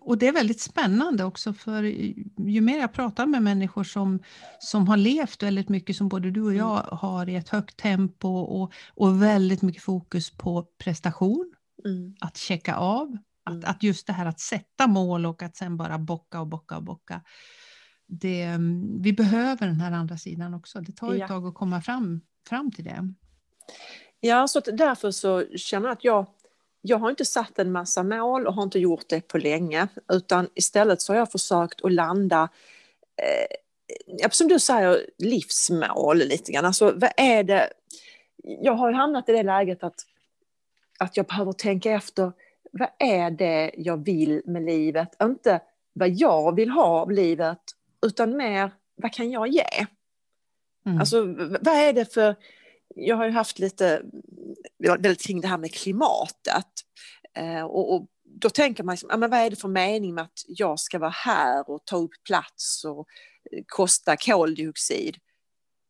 och 0.00 0.18
det 0.18 0.28
är 0.28 0.32
väldigt 0.32 0.60
spännande 0.60 1.24
också 1.24 1.52
för 1.52 1.82
ju 1.82 2.60
mer 2.60 2.78
jag 2.78 2.92
pratar 2.92 3.26
med 3.26 3.42
människor 3.42 3.84
som, 3.84 4.22
som 4.58 4.88
har 4.88 4.96
levt 4.96 5.42
väldigt 5.42 5.68
mycket 5.68 5.96
som 5.96 6.08
både 6.08 6.30
du 6.30 6.42
och 6.42 6.52
mm. 6.52 6.58
jag 6.58 6.76
har 6.76 7.28
i 7.28 7.34
ett 7.34 7.48
högt 7.48 7.76
tempo 7.76 8.28
och, 8.28 8.72
och 8.94 9.22
väldigt 9.22 9.62
mycket 9.62 9.82
fokus 9.82 10.30
på 10.30 10.66
prestation, 10.78 11.52
mm. 11.84 12.14
att 12.20 12.36
checka 12.36 12.76
av, 12.76 13.16
att, 13.44 13.54
mm. 13.54 13.70
att 13.70 13.82
just 13.82 14.06
det 14.06 14.12
här 14.12 14.26
att 14.26 14.40
sätta 14.40 14.86
mål 14.86 15.26
och 15.26 15.42
att 15.42 15.56
sen 15.56 15.76
bara 15.76 15.98
bocka 15.98 16.40
och 16.40 16.46
bocka 16.46 16.76
och 16.76 16.82
bocka 16.84 17.22
det, 18.08 18.42
mm, 18.42 19.02
vi 19.02 19.12
behöver 19.12 19.66
den 19.66 19.80
här 19.80 19.92
andra 19.92 20.16
sidan 20.16 20.54
också. 20.54 20.80
Det 20.80 20.92
tar 20.92 21.14
ju 21.14 21.22
ett 21.22 21.28
tag 21.28 21.46
att 21.46 21.54
komma 21.54 21.82
fram, 21.82 22.20
fram 22.48 22.70
till 22.72 22.84
det. 22.84 23.12
Ja, 24.20 24.48
så 24.48 24.60
därför 24.60 25.10
så 25.10 25.44
känner 25.56 25.88
jag 25.88 25.92
att 25.92 26.04
jag, 26.04 26.26
jag 26.80 26.98
har 26.98 27.10
inte 27.10 27.24
satt 27.24 27.58
en 27.58 27.72
massa 27.72 28.02
mål 28.02 28.46
och 28.46 28.54
har 28.54 28.62
inte 28.62 28.78
gjort 28.78 29.08
det 29.08 29.28
på 29.28 29.38
länge, 29.38 29.88
utan 30.12 30.48
istället 30.54 31.02
så 31.02 31.12
har 31.12 31.18
jag 31.18 31.32
försökt 31.32 31.84
att 31.84 31.92
landa 31.92 32.48
eh, 33.16 34.28
som 34.30 34.48
du 34.48 34.58
säger, 34.58 35.10
livsmål 35.18 36.18
lite 36.18 36.52
grann. 36.52 36.64
Alltså, 36.64 36.92
vad 36.96 37.10
är 37.16 37.42
det? 37.42 37.70
Jag 38.44 38.72
har 38.72 38.92
hamnat 38.92 39.28
i 39.28 39.32
det 39.32 39.42
läget 39.42 39.82
att, 39.82 40.06
att 40.98 41.16
jag 41.16 41.26
behöver 41.26 41.52
tänka 41.52 41.90
efter, 41.90 42.32
vad 42.72 42.88
är 42.98 43.30
det 43.30 43.72
jag 43.76 44.04
vill 44.04 44.42
med 44.44 44.62
livet? 44.62 45.22
Inte 45.22 45.60
vad 45.92 46.08
jag 46.08 46.56
vill 46.56 46.70
ha 46.70 46.84
av 46.84 47.10
livet 47.10 47.58
utan 48.06 48.36
mer 48.36 48.70
vad 48.96 49.12
kan 49.12 49.30
jag 49.30 49.48
ge? 49.48 49.86
Mm. 50.86 51.00
Alltså 51.00 51.26
vad 51.60 51.68
är 51.68 51.92
det 51.92 52.14
för, 52.14 52.36
jag 52.94 53.16
har 53.16 53.24
ju 53.24 53.30
haft 53.30 53.58
lite, 53.58 54.02
kring 55.18 55.40
det 55.40 55.48
här 55.48 55.58
med 55.58 55.74
klimatet 55.74 56.66
eh, 57.34 57.62
och, 57.62 57.94
och 57.94 58.06
då 58.24 58.50
tänker 58.50 58.84
man, 58.84 58.92
liksom, 58.92 59.20
men 59.20 59.30
vad 59.30 59.40
är 59.40 59.50
det 59.50 59.56
för 59.56 59.68
mening 59.68 60.14
med 60.14 60.24
att 60.24 60.44
jag 60.48 60.80
ska 60.80 60.98
vara 60.98 61.10
här 61.10 61.70
och 61.70 61.84
ta 61.84 61.96
upp 61.96 62.10
plats 62.26 62.84
och 62.84 63.06
eh, 63.52 63.62
kosta 63.66 64.16
koldioxid? 64.16 65.16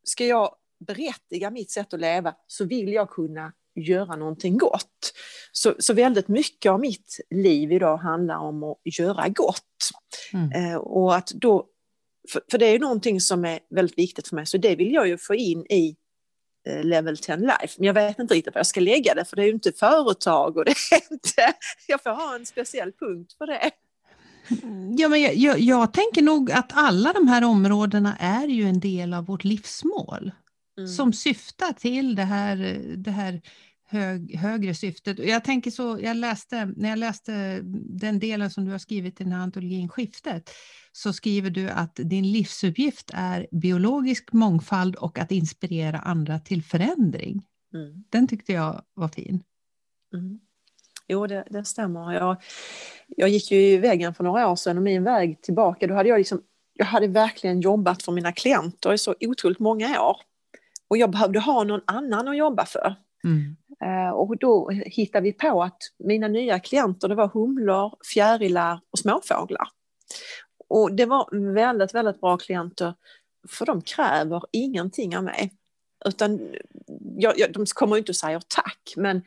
Ska 0.04 0.26
jag 0.26 0.54
berättiga 0.86 1.50
mitt 1.50 1.70
sätt 1.70 1.94
att 1.94 2.00
leva 2.00 2.34
så 2.46 2.64
vill 2.64 2.92
jag 2.92 3.10
kunna 3.10 3.52
göra 3.74 4.16
någonting 4.16 4.58
gott. 4.58 5.12
Så, 5.52 5.74
så 5.78 5.94
väldigt 5.94 6.28
mycket 6.28 6.72
av 6.72 6.80
mitt 6.80 7.20
liv 7.30 7.72
idag 7.72 7.96
handlar 7.96 8.36
om 8.36 8.62
att 8.62 8.78
göra 8.98 9.28
gott. 9.28 9.90
Mm. 10.32 10.52
Eh, 10.52 10.76
och 10.76 11.16
att 11.16 11.28
då, 11.28 11.66
för, 12.32 12.42
för, 12.50 12.58
det 12.58 12.66
är 12.66 12.72
ju 12.72 12.78
någonting 12.78 13.20
som 13.20 13.44
är 13.44 13.58
väldigt 13.70 13.98
viktigt 13.98 14.28
för 14.28 14.36
mig, 14.36 14.46
så 14.46 14.58
det 14.58 14.76
vill 14.76 14.92
jag 14.92 15.08
ju 15.08 15.18
få 15.18 15.34
in 15.34 15.66
i 15.70 15.96
eh, 16.68 16.84
Level 16.84 17.18
10 17.18 17.36
Life. 17.36 17.74
Men 17.76 17.86
jag 17.86 17.94
vet 17.94 18.18
inte 18.18 18.34
riktigt 18.34 18.54
var 18.54 18.58
jag 18.58 18.66
ska 18.66 18.80
lägga 18.80 19.14
det, 19.14 19.24
för 19.24 19.36
det 19.36 19.42
är 19.42 19.46
ju 19.46 19.52
inte 19.52 19.72
företag 19.72 20.56
och 20.56 20.64
det 20.64 20.70
är 20.70 21.12
inte... 21.12 21.54
Jag 21.86 22.02
får 22.02 22.10
ha 22.10 22.34
en 22.34 22.46
speciell 22.46 22.92
punkt 22.92 23.32
för 23.38 23.46
det. 23.46 23.70
Ja, 24.98 25.08
men 25.08 25.22
jag, 25.22 25.34
jag, 25.34 25.60
jag 25.60 25.92
tänker 25.92 26.22
nog 26.22 26.52
att 26.52 26.70
alla 26.74 27.12
de 27.12 27.28
här 27.28 27.44
områdena 27.44 28.16
är 28.16 28.46
ju 28.46 28.64
en 28.64 28.80
del 28.80 29.14
av 29.14 29.26
vårt 29.26 29.44
livsmål. 29.44 30.32
Mm. 30.78 30.88
Som 30.88 31.12
syftar 31.12 31.72
till 31.72 32.14
det 32.14 32.22
här, 32.22 32.56
det 32.96 33.10
här 33.10 33.40
hög, 33.88 34.36
högre 34.36 34.74
syftet. 34.74 35.18
Jag 35.18 35.44
tänker 35.44 35.70
så, 35.70 35.98
jag 36.02 36.16
läste, 36.16 36.72
när 36.76 36.88
jag 36.88 36.98
läste 36.98 37.60
den 37.74 38.18
delen 38.18 38.50
som 38.50 38.64
du 38.64 38.70
har 38.70 38.78
skrivit 38.78 39.20
i 39.20 39.24
den 39.24 39.32
här 39.32 39.40
antologin 39.40 39.88
Skiftet, 39.88 40.50
så 40.92 41.12
skriver 41.12 41.50
du 41.50 41.68
att 41.68 41.94
din 41.94 42.32
livsuppgift 42.32 43.10
är 43.14 43.46
biologisk 43.50 44.32
mångfald 44.32 44.96
och 44.96 45.18
att 45.18 45.32
inspirera 45.32 45.98
andra 45.98 46.38
till 46.38 46.62
förändring. 46.62 47.42
Mm. 47.74 48.04
Den 48.10 48.28
tyckte 48.28 48.52
jag 48.52 48.82
var 48.94 49.08
fin. 49.08 49.42
Mm. 50.14 50.40
Jo, 51.08 51.26
det, 51.26 51.44
det, 51.50 51.64
stämmer. 51.64 52.12
Jag, 52.12 52.36
jag 53.06 53.28
gick 53.28 53.50
ju 53.50 53.60
i 53.60 53.76
väggen 53.76 54.14
för 54.14 54.24
några 54.24 54.48
år 54.48 54.56
sedan 54.56 54.76
och 54.76 54.82
min 54.82 55.04
väg 55.04 55.42
tillbaka, 55.42 55.86
då 55.86 55.94
hade 55.94 56.08
jag 56.08 56.18
liksom, 56.18 56.42
jag 56.72 56.86
hade 56.86 57.06
verkligen 57.06 57.60
jobbat 57.60 58.02
för 58.02 58.12
mina 58.12 58.32
klienter 58.32 58.92
i 58.92 58.98
så 58.98 59.14
otroligt 59.20 59.58
många 59.58 60.02
år. 60.02 60.16
Och 60.88 60.96
jag 60.96 61.10
behövde 61.10 61.40
ha 61.40 61.64
någon 61.64 61.80
annan 61.86 62.28
att 62.28 62.36
jobba 62.36 62.66
för. 62.66 62.94
Mm. 63.24 63.56
Eh, 63.84 64.10
och 64.10 64.38
då 64.38 64.70
hittade 64.70 65.24
vi 65.24 65.32
på 65.32 65.62
att 65.62 65.82
mina 65.98 66.28
nya 66.28 66.60
klienter 66.60 67.08
det 67.08 67.14
var 67.14 67.28
humlor, 67.28 67.96
fjärilar 68.14 68.80
och 68.90 68.98
småfåglar. 68.98 69.68
Och 70.68 70.92
det 70.92 71.06
var 71.06 71.52
väldigt, 71.54 71.94
väldigt 71.94 72.20
bra 72.20 72.36
klienter 72.36 72.94
för 73.48 73.66
de 73.66 73.82
kräver 73.82 74.42
ingenting 74.52 75.16
av 75.16 75.24
mig. 75.24 75.52
Utan 76.04 76.54
jag, 77.16 77.38
jag, 77.38 77.52
de 77.52 77.66
kommer 77.66 77.96
inte 77.96 78.10
att 78.10 78.16
säga 78.16 78.40
tack, 78.48 78.94
men 78.96 79.22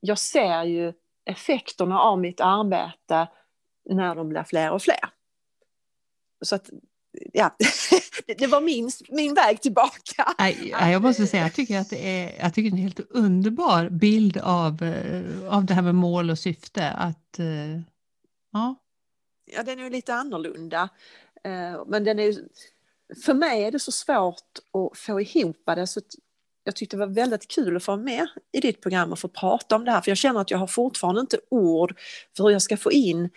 jag 0.00 0.18
ser 0.18 0.64
ju 0.64 0.92
effekterna 1.24 2.00
av 2.00 2.18
mitt 2.18 2.40
arbete 2.40 3.28
när 3.84 4.14
de 4.14 4.28
blir 4.28 4.42
fler 4.42 4.70
och 4.70 4.82
fler. 4.82 5.10
Så 6.42 6.54
att 6.54 6.70
ja, 7.32 7.56
det 8.38 8.46
var 8.46 8.60
min, 8.60 8.90
min 9.08 9.34
väg 9.34 9.60
tillbaka. 9.60 10.34
Nej, 10.38 10.68
jag 10.92 11.02
måste 11.02 11.26
säga, 11.26 11.42
jag 11.42 11.54
tycker 11.54 11.78
att 11.78 11.90
det 11.90 12.08
är, 12.08 12.42
jag 12.42 12.54
tycker 12.54 12.70
det 12.70 12.76
är 12.76 12.78
en 12.78 12.82
helt 12.82 13.10
underbar 13.10 13.88
bild 13.88 14.36
av, 14.36 14.82
eh, 14.82 15.54
av 15.54 15.64
det 15.64 15.74
här 15.74 15.82
med 15.82 15.94
mål 15.94 16.30
och 16.30 16.38
syfte. 16.38 16.90
Att, 16.90 17.38
eh, 17.38 17.80
ja. 18.52 18.74
ja, 19.46 19.62
den 19.62 19.80
är 19.80 19.90
lite 19.90 20.14
annorlunda. 20.14 20.88
Eh, 21.44 21.84
men 21.86 22.04
den 22.04 22.18
är, 22.18 22.34
för 23.24 23.34
mig 23.34 23.64
är 23.64 23.72
det 23.72 23.78
så 23.78 23.92
svårt 23.92 24.58
att 24.72 24.98
få 24.98 25.20
ihop 25.20 25.62
det. 25.66 25.86
Så 25.86 26.00
jag 26.64 26.76
tyckte 26.76 26.96
det 26.96 27.06
var 27.06 27.14
väldigt 27.14 27.48
kul 27.48 27.76
att 27.76 27.84
få 27.84 27.96
med 27.96 28.26
i 28.52 28.60
ditt 28.60 28.80
program 28.80 29.12
och 29.12 29.18
få 29.18 29.28
prata 29.28 29.76
om 29.76 29.84
det 29.84 29.90
här. 29.90 30.00
För 30.00 30.10
jag 30.10 30.18
känner 30.18 30.40
att 30.40 30.50
jag 30.50 30.58
har 30.58 30.66
fortfarande 30.66 31.20
inte 31.20 31.38
ord 31.50 31.98
för 32.36 32.44
hur 32.44 32.50
jag 32.50 32.62
ska 32.62 32.76
få 32.76 32.92
in 32.92 33.30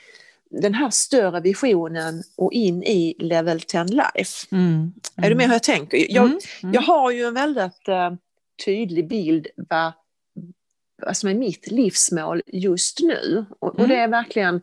den 0.51 0.74
här 0.74 0.89
större 0.89 1.41
visionen 1.41 2.24
och 2.38 2.53
in 2.53 2.84
i 2.84 3.15
level 3.20 3.62
10 3.62 3.84
life. 3.84 4.48
Mm, 4.51 4.65
mm. 4.67 4.93
Är 5.15 5.29
du 5.29 5.36
med 5.36 5.46
hur 5.46 5.53
jag 5.53 5.63
tänker? 5.63 5.98
Jag, 5.98 6.25
mm, 6.25 6.39
mm. 6.63 6.74
jag 6.74 6.81
har 6.81 7.12
ju 7.12 7.24
en 7.24 7.34
väldigt 7.34 7.89
uh, 7.89 8.13
tydlig 8.65 9.08
bild 9.08 9.48
vad, 9.55 9.91
vad 11.05 11.17
som 11.17 11.29
är 11.29 11.34
mitt 11.34 11.72
livsmål 11.72 12.41
just 12.48 13.00
nu. 13.00 13.46
Och, 13.60 13.79
och, 13.79 13.88
det 13.88 13.96
är 13.96 14.08
verkligen, 14.08 14.62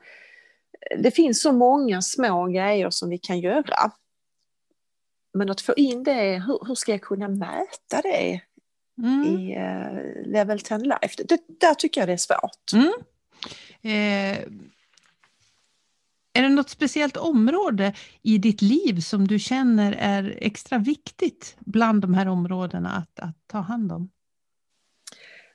det 0.98 1.10
finns 1.10 1.42
så 1.42 1.52
många 1.52 2.02
små 2.02 2.46
grejer 2.46 2.90
som 2.90 3.08
vi 3.10 3.18
kan 3.18 3.40
göra. 3.40 3.92
Men 5.34 5.50
att 5.50 5.60
få 5.60 5.74
in 5.74 6.02
det, 6.02 6.42
hur, 6.46 6.66
hur 6.66 6.74
ska 6.74 6.92
jag 6.92 7.02
kunna 7.02 7.28
mäta 7.28 8.02
det 8.02 8.40
mm. 8.98 9.24
i 9.24 9.56
uh, 9.56 10.26
level 10.32 10.60
10 10.60 10.78
life? 10.78 11.14
Det, 11.16 11.24
det, 11.28 11.40
där 11.60 11.74
tycker 11.74 12.00
jag 12.00 12.08
det 12.08 12.12
är 12.12 12.16
svårt. 12.16 12.72
Mm. 12.72 12.92
Eh 13.82 14.38
är 16.38 16.42
det 16.42 16.48
något 16.48 16.70
speciellt 16.70 17.16
område 17.16 17.92
i 18.22 18.38
ditt 18.38 18.62
liv 18.62 19.00
som 19.00 19.28
du 19.28 19.38
känner 19.38 19.92
är 19.92 20.38
extra 20.40 20.78
viktigt 20.78 21.56
bland 21.58 22.02
de 22.02 22.14
här 22.14 22.28
områdena 22.28 22.90
att, 22.90 23.18
att 23.18 23.36
ta 23.46 23.58
hand 23.58 23.92
om? 23.92 24.10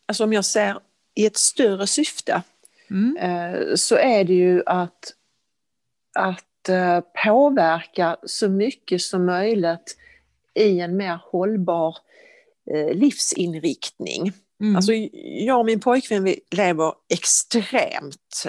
Alltså 0.06 0.24
om 0.24 0.34
jag 0.34 0.46
ser 0.46 0.80
i 1.16 1.26
ett 1.26 1.38
större 1.38 1.88
syfte 1.88 2.42
mm. 2.90 3.18
eh, 3.18 3.76
så 3.76 3.96
är 3.96 4.24
det 4.24 4.34
ju 4.34 4.64
att, 4.66 5.14
att 6.16 6.70
eh, 6.70 7.00
påverka 7.26 8.18
så 8.26 8.50
mycket 8.50 9.02
som 9.02 9.26
möjligt 9.26 9.98
i 10.54 10.80
en 10.80 10.98
mer 10.98 11.20
hållbar 11.32 11.98
eh, 12.72 12.94
livsinriktning. 12.98 14.32
Mm. 14.62 14.76
Alltså 14.76 14.94
jag 15.24 15.60
och 15.60 15.66
min 15.66 15.80
pojkvän 15.80 16.24
vi 16.24 16.40
lever 16.52 16.94
extremt 17.10 18.46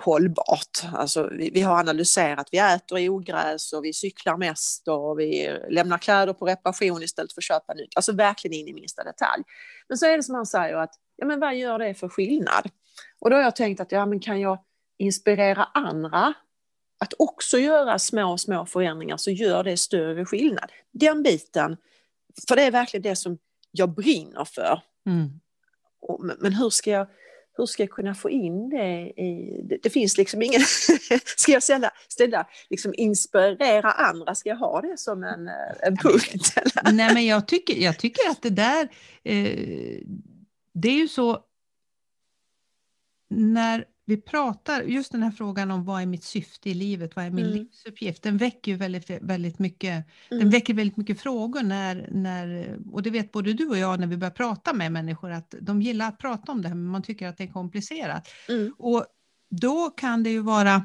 hållbart. 0.00 0.82
Alltså, 0.92 1.28
vi, 1.32 1.50
vi, 1.50 1.60
har 1.60 1.78
analyserat, 1.78 2.48
vi 2.52 2.58
äter 2.58 3.08
ogräs 3.08 3.72
och 3.72 3.84
vi 3.84 3.92
cyklar 3.92 4.36
mest 4.36 4.88
och 4.88 5.18
vi 5.18 5.58
lämnar 5.70 5.98
kläder 5.98 6.32
på 6.32 6.46
reparation 6.46 7.02
istället 7.02 7.32
för 7.32 7.40
att 7.40 7.44
köpa 7.44 7.74
nytt. 7.74 7.96
Alltså 7.96 8.12
verkligen 8.12 8.60
in 8.60 8.68
i 8.68 8.72
minsta 8.72 9.04
detalj. 9.04 9.42
Men 9.88 9.98
så 9.98 10.06
är 10.06 10.16
det 10.16 10.22
som 10.22 10.34
han 10.34 10.46
säger 10.46 10.76
att, 10.76 10.94
ja 11.16 11.26
men 11.26 11.40
vad 11.40 11.56
gör 11.56 11.78
det 11.78 11.94
för 11.94 12.08
skillnad? 12.08 12.70
Och 13.20 13.30
då 13.30 13.36
har 13.36 13.42
jag 13.42 13.56
tänkt 13.56 13.80
att, 13.80 13.92
ja 13.92 14.06
men 14.06 14.20
kan 14.20 14.40
jag 14.40 14.58
inspirera 14.98 15.64
andra 15.64 16.34
att 17.00 17.14
också 17.18 17.58
göra 17.58 17.98
små, 17.98 18.38
små 18.38 18.66
förändringar 18.66 19.16
så 19.16 19.30
gör 19.30 19.64
det 19.64 19.76
större 19.76 20.24
skillnad. 20.24 20.72
Den 20.92 21.22
biten, 21.22 21.76
för 22.48 22.56
det 22.56 22.62
är 22.62 22.70
verkligen 22.70 23.02
det 23.02 23.16
som 23.16 23.38
jag 23.70 23.94
brinner 23.94 24.44
för. 24.44 24.82
Mm. 25.06 25.40
Men 26.38 26.52
hur 26.52 26.70
ska 26.70 26.90
jag 26.90 27.06
hur 27.56 27.66
ska 27.66 27.82
jag 27.82 27.90
kunna 27.90 28.14
få 28.14 28.30
in 28.30 28.70
det 28.70 29.12
i... 29.16 29.60
Det, 29.62 29.78
det 29.82 29.90
finns 29.90 30.18
liksom 30.18 30.42
ingen... 30.42 30.60
ska 31.36 31.52
jag 31.52 31.62
ställa, 31.62 31.90
ställa 32.08 32.46
liksom 32.70 32.94
inspirera 32.96 33.92
andra, 33.92 34.34
ska 34.34 34.48
jag 34.48 34.56
ha 34.56 34.80
det 34.80 34.98
som 34.98 35.24
en, 35.24 35.48
eh, 35.48 35.54
en 35.86 35.96
punkt? 35.96 36.52
Eller? 36.56 36.92
Nej, 36.92 37.14
men 37.14 37.26
jag 37.26 37.48
tycker, 37.48 37.74
jag 37.74 37.98
tycker 37.98 38.30
att 38.30 38.42
det 38.42 38.50
där... 38.50 38.88
Eh, 39.24 39.98
det 40.72 40.88
är 40.88 40.96
ju 40.96 41.08
så... 41.08 41.40
När 43.30 43.84
vi 44.06 44.16
pratar, 44.16 44.82
just 44.82 45.12
den 45.12 45.22
här 45.22 45.30
frågan 45.30 45.70
om 45.70 45.84
vad 45.84 46.02
är 46.02 46.06
mitt 46.06 46.24
syfte 46.24 46.70
i 46.70 46.74
livet, 46.74 47.16
vad 47.16 47.24
är 47.24 47.30
min 47.30 47.46
mm. 47.46 47.58
livsuppgift, 47.58 48.22
den 48.22 48.36
väcker 48.36 48.72
ju 48.72 48.78
väldigt, 48.78 49.10
väldigt 49.10 49.58
mycket, 49.58 49.90
mm. 49.90 50.40
den 50.40 50.50
väcker 50.50 50.74
väldigt 50.74 50.96
mycket 50.96 51.20
frågor 51.20 51.62
när, 51.62 52.08
när, 52.10 52.78
och 52.92 53.02
det 53.02 53.10
vet 53.10 53.32
både 53.32 53.52
du 53.52 53.68
och 53.68 53.78
jag 53.78 54.00
när 54.00 54.06
vi 54.06 54.16
börjar 54.16 54.30
prata 54.30 54.72
med 54.72 54.92
människor, 54.92 55.30
att 55.30 55.54
de 55.60 55.82
gillar 55.82 56.08
att 56.08 56.18
prata 56.18 56.52
om 56.52 56.62
det 56.62 56.68
här, 56.68 56.74
men 56.74 56.86
man 56.86 57.02
tycker 57.02 57.28
att 57.28 57.36
det 57.36 57.44
är 57.44 57.52
komplicerat. 57.52 58.28
Mm. 58.48 58.74
Och 58.78 59.06
då 59.50 59.90
kan 59.90 60.22
det 60.22 60.30
ju 60.30 60.40
vara 60.40 60.84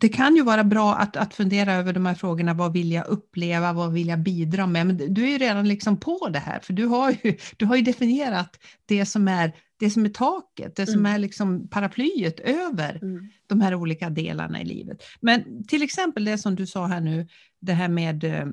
det 0.00 0.08
kan 0.08 0.36
ju 0.36 0.42
vara 0.42 0.64
bra 0.64 0.94
att, 0.94 1.16
att 1.16 1.34
fundera 1.34 1.72
över 1.72 1.92
de 1.92 2.06
här 2.06 2.14
frågorna. 2.14 2.54
Vad 2.54 2.72
vill 2.72 2.92
jag 2.92 3.06
uppleva? 3.06 3.72
Vad 3.72 3.92
vill 3.92 4.08
jag 4.08 4.18
bidra 4.18 4.66
med? 4.66 4.86
Men 4.86 5.14
du 5.14 5.24
är 5.24 5.28
ju 5.28 5.38
redan 5.38 5.68
liksom 5.68 5.96
på 5.96 6.28
det 6.28 6.38
här, 6.38 6.60
för 6.60 6.72
du 6.72 6.86
har 6.86 7.10
ju, 7.10 7.36
du 7.56 7.66
har 7.66 7.76
ju 7.76 7.82
definierat 7.82 8.58
det 8.86 9.06
som 9.06 9.28
är 9.28 9.52
det 9.80 9.90
som 9.90 10.04
är 10.04 10.08
taket, 10.08 10.76
det 10.76 10.86
som 10.86 10.98
mm. 11.00 11.14
är 11.14 11.18
liksom 11.18 11.68
paraplyet 11.68 12.40
över 12.40 12.98
mm. 13.02 13.28
de 13.46 13.60
här 13.60 13.74
olika 13.74 14.10
delarna 14.10 14.60
i 14.60 14.64
livet. 14.64 15.02
Men 15.20 15.64
till 15.66 15.82
exempel 15.82 16.24
det 16.24 16.38
som 16.38 16.54
du 16.54 16.66
sa 16.66 16.86
här 16.86 17.00
nu, 17.00 17.28
det 17.60 17.72
här 17.72 17.88
med 17.88 18.24
eh, 18.24 18.46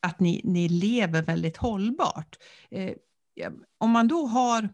att 0.00 0.20
ni, 0.20 0.40
ni 0.44 0.68
lever 0.68 1.22
väldigt 1.22 1.56
hållbart. 1.56 2.36
Eh, 2.70 2.94
om 3.78 3.90
man 3.90 4.08
då 4.08 4.26
har 4.26 4.68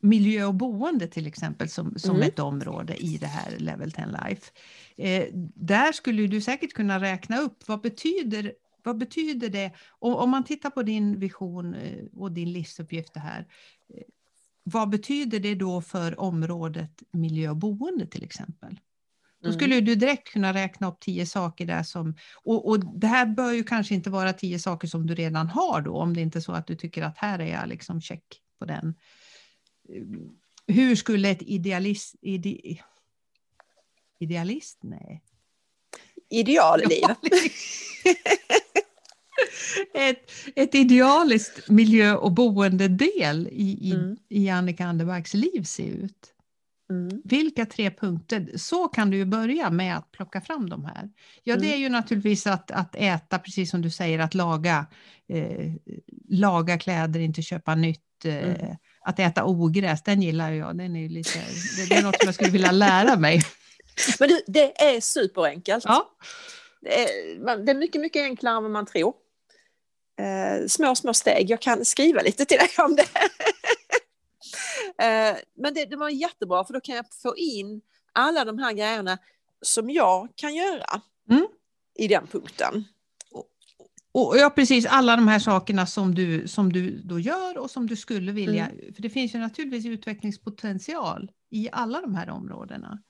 miljö 0.00 0.44
och 0.44 0.54
boende 0.54 1.06
till 1.06 1.26
exempel 1.26 1.68
som, 1.68 1.98
som 1.98 2.16
mm. 2.16 2.28
ett 2.28 2.38
område 2.38 2.96
i 2.96 3.18
det 3.18 3.26
här 3.26 3.58
Level 3.58 3.92
10 3.92 4.06
Life. 4.06 4.52
Eh, 4.96 5.28
där 5.54 5.92
skulle 5.92 6.26
du 6.26 6.40
säkert 6.40 6.72
kunna 6.72 7.00
räkna 7.00 7.38
upp 7.38 7.68
vad 7.68 7.80
betyder 7.80 8.52
vad 8.86 8.98
betyder 8.98 9.48
det? 9.48 9.72
Och 9.88 10.22
om 10.22 10.30
man 10.30 10.44
tittar 10.44 10.70
på 10.70 10.82
din 10.82 11.18
vision 11.18 11.74
eh, 11.74 12.04
och 12.12 12.32
din 12.32 12.52
livsuppgift 12.52 13.14
det 13.14 13.20
här. 13.20 13.46
Eh, 13.94 14.02
vad 14.62 14.88
betyder 14.88 15.40
det 15.40 15.54
då 15.54 15.80
för 15.80 16.20
området 16.20 17.02
miljö 17.10 17.50
och 17.50 17.56
boende 17.56 18.06
till 18.06 18.24
exempel? 18.24 18.80
Då 19.40 19.48
mm. 19.48 19.58
skulle 19.58 19.80
du 19.80 19.94
direkt 19.94 20.28
kunna 20.28 20.54
räkna 20.54 20.88
upp 20.88 21.00
tio 21.00 21.26
saker 21.26 21.66
där 21.66 21.82
som, 21.82 22.16
och, 22.44 22.68
och, 22.68 22.98
det 22.98 23.06
här 23.06 23.26
bör 23.26 23.52
ju 23.52 23.64
kanske 23.64 23.94
inte 23.94 24.10
vara 24.10 24.32
tio 24.32 24.58
saker 24.58 24.88
som 24.88 25.06
du 25.06 25.14
redan 25.14 25.48
har 25.48 25.80
då, 25.80 25.96
om 25.96 26.14
det 26.14 26.20
inte 26.20 26.38
är 26.38 26.40
så 26.40 26.52
att 26.52 26.66
du 26.66 26.76
tycker 26.76 27.02
att 27.02 27.18
här 27.18 27.38
är 27.38 27.52
jag 27.52 27.68
liksom 27.68 28.00
check 28.00 28.24
på 28.58 28.64
den. 28.64 28.94
hur 30.66 30.96
skulle 30.96 31.30
ett 31.30 31.42
idealist... 31.42 32.14
Ide, 32.20 32.78
idealist? 34.20 34.78
Nej. 34.82 35.22
Idealliv. 36.30 36.88
ett, 39.94 40.32
ett 40.54 40.74
idealiskt 40.74 41.68
miljö 41.68 42.14
och 42.14 42.32
boendedel 42.32 43.48
i, 43.52 43.88
i, 43.88 43.92
mm. 43.92 44.16
i 44.28 44.48
Annika 44.48 44.86
Anderbergs 44.86 45.34
liv 45.34 45.62
se 45.62 45.86
ut? 45.88 46.32
Mm. 46.90 47.22
Vilka 47.24 47.66
tre 47.66 47.90
punkter? 47.90 48.50
Så 48.56 48.88
kan 48.88 49.10
du 49.10 49.16
ju 49.16 49.24
börja 49.24 49.70
med 49.70 49.96
att 49.96 50.12
plocka 50.12 50.40
fram 50.40 50.70
de 50.70 50.84
här. 50.84 51.10
Ja, 51.42 51.54
mm. 51.54 51.66
det 51.66 51.74
är 51.74 51.78
ju 51.78 51.88
naturligtvis 51.88 52.46
att, 52.46 52.70
att 52.70 52.94
äta, 52.94 53.38
precis 53.38 53.70
som 53.70 53.82
du 53.82 53.90
säger, 53.90 54.18
att 54.18 54.34
laga, 54.34 54.86
eh, 55.28 55.72
laga 56.28 56.78
kläder, 56.78 57.20
inte 57.20 57.42
köpa 57.42 57.74
nytt. 57.74 58.24
Eh, 58.24 58.36
mm. 58.36 58.76
Att 59.00 59.18
äta 59.18 59.44
ogräs, 59.44 60.02
den 60.02 60.22
gillar 60.22 60.52
jag. 60.52 60.78
Den 60.78 60.96
är 60.96 61.08
lite, 61.08 61.38
det, 61.76 61.88
det 61.88 61.94
är 61.94 62.02
något 62.02 62.16
som 62.16 62.26
jag 62.26 62.34
skulle 62.34 62.50
vilja 62.50 62.72
lära 62.72 63.16
mig. 63.16 63.42
Men 64.20 64.28
du, 64.28 64.40
det 64.46 64.82
är 64.82 65.00
superenkelt. 65.00 65.84
Ja. 65.84 66.16
Det, 66.80 67.02
är, 67.02 67.64
det 67.64 67.72
är 67.72 67.76
mycket, 67.76 68.00
mycket 68.00 68.22
enklare 68.22 68.56
än 68.56 68.62
vad 68.62 68.72
man 68.72 68.86
tror. 68.86 69.14
Eh, 70.18 70.66
små, 70.66 70.94
små 70.94 71.14
steg. 71.14 71.50
Jag 71.50 71.60
kan 71.60 71.84
skriva 71.84 72.22
lite 72.22 72.44
till 72.44 72.58
dig 72.58 72.70
om 72.78 72.96
det. 72.96 73.06
Eh, 74.98 75.36
men 75.56 75.74
det, 75.74 75.84
det, 75.84 75.96
var 75.96 76.08
jättebra 76.08 76.64
för 76.64 76.74
då 76.74 76.80
kan 76.80 76.96
jag 76.96 77.04
få 77.22 77.36
in 77.36 77.80
alla 78.12 78.44
de 78.44 78.58
här 78.58 78.72
grejerna 78.72 79.18
som 79.62 79.90
jag 79.90 80.28
kan 80.34 80.54
göra 80.54 81.00
mm. 81.30 81.46
i 81.98 82.08
den 82.08 82.26
punkten. 82.26 82.84
Och, 84.12 84.36
ja, 84.38 84.50
precis 84.50 84.86
alla 84.86 85.16
de 85.16 85.28
här 85.28 85.38
sakerna 85.38 85.86
som 85.86 86.14
du, 86.14 86.48
som 86.48 86.72
du 86.72 87.02
då 87.02 87.18
gör 87.18 87.58
och 87.58 87.70
som 87.70 87.86
du 87.86 87.96
skulle 87.96 88.32
vilja. 88.32 88.66
Mm. 88.66 88.94
För 88.94 89.02
det 89.02 89.10
finns 89.10 89.34
ju 89.34 89.38
naturligtvis 89.38 89.86
utvecklingspotential 89.86 91.30
i 91.50 91.68
alla 91.72 92.00
de 92.00 92.14
här 92.14 92.30
områdena. 92.30 93.02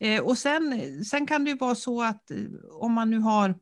Eh, 0.00 0.22
och 0.22 0.38
sen, 0.38 1.04
sen 1.04 1.26
kan 1.26 1.44
det 1.44 1.50
ju 1.50 1.56
vara 1.56 1.74
så 1.74 2.02
att 2.02 2.30
eh, 2.30 2.36
om 2.72 2.92
man 2.92 3.10
nu 3.10 3.18
har 3.18 3.54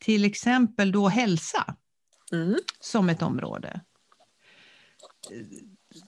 till 0.00 0.24
exempel 0.24 0.92
då 0.92 1.08
hälsa 1.08 1.76
mm. 2.32 2.56
som 2.80 3.08
ett 3.08 3.22
område 3.22 3.80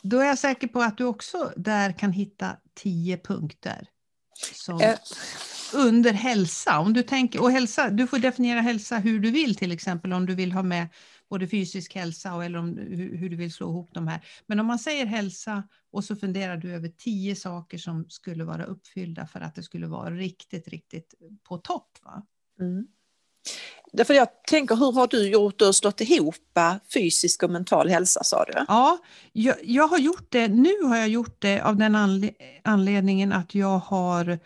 då 0.03 0.21
är 0.21 0.27
jag 0.27 0.39
säker 0.39 0.69
på 0.69 0.83
att 0.83 0.99
du 0.99 1.05
också 1.05 1.53
där 1.57 1.93
kan 1.93 2.13
hitta 2.13 2.57
tio 2.75 3.19
punkter. 3.19 3.89
Som, 4.55 4.81
äh. 4.81 4.99
Under 5.75 6.13
hälsa. 6.13 6.79
Om 6.79 6.93
du, 6.93 7.03
tänker, 7.03 7.43
och 7.43 7.51
hälsa. 7.51 7.91
Du 7.91 8.07
får 8.07 8.19
definiera 8.19 8.61
hälsa 8.61 8.99
hur 8.99 9.21
du 9.21 9.31
vill, 9.31 9.57
till 9.57 9.73
exempel 9.73 10.13
om 10.13 10.27
du 10.27 10.35
vill 10.35 10.53
ha 10.53 10.63
med 10.63 10.89
både 11.29 11.49
fysisk 11.49 11.95
hälsa 11.95 12.35
och 12.35 12.45
eller 12.45 12.59
om, 12.59 12.77
hur, 12.77 13.17
hur, 13.17 13.31
du 13.31 13.37
vill 13.37 13.53
slå 13.53 13.71
ihop 13.71 13.91
de 13.95 14.09
här. 14.09 14.21
Men 14.47 14.61
om 14.61 14.67
man 14.67 14.79
säger 14.79 15.07
hälsa 15.07 15.69
och 15.91 16.05
så 16.05 16.17
funderar 16.17 16.57
du 16.57 16.73
över 16.75 16.89
tio 16.89 17.37
saker 17.37 17.79
som 17.79 18.11
skulle 18.11 18.45
vara 18.45 18.65
uppfyllda 18.65 19.27
för 19.27 19.41
att 19.41 19.55
det 19.55 19.63
skulle 19.63 19.87
vara 19.87 20.11
riktigt, 20.11 20.69
riktigt 20.69 21.15
på 21.43 21.59
topp. 21.59 21.99
Va? 22.03 22.27
Mm. 22.61 22.87
Därför 23.93 24.15
jag 24.15 24.29
tänker, 24.49 24.77
hur 24.77 24.93
har 24.93 25.07
du 25.07 25.29
gjort 25.29 25.63
och 25.63 25.77
slått 25.77 26.01
ihop 26.01 26.35
fysisk 26.95 27.43
och 27.43 27.51
mental 27.51 27.89
hälsa 27.89 28.25
sa 28.25 28.45
du? 28.45 28.53
Ja, 28.69 28.99
jag, 29.33 29.57
jag, 29.63 29.89
har 29.89 29.99
gjort 29.99 30.27
det, 30.29 30.49
nu 30.49 30.83
har 30.83 30.97
jag 30.97 31.09
gjort 31.09 31.37
det 31.39 31.61
av 31.61 31.77
den 31.77 31.95
anle 31.95 32.31
anledningen 32.63 33.33
att 33.33 33.55
jag 33.55 33.79
har, 33.79 34.39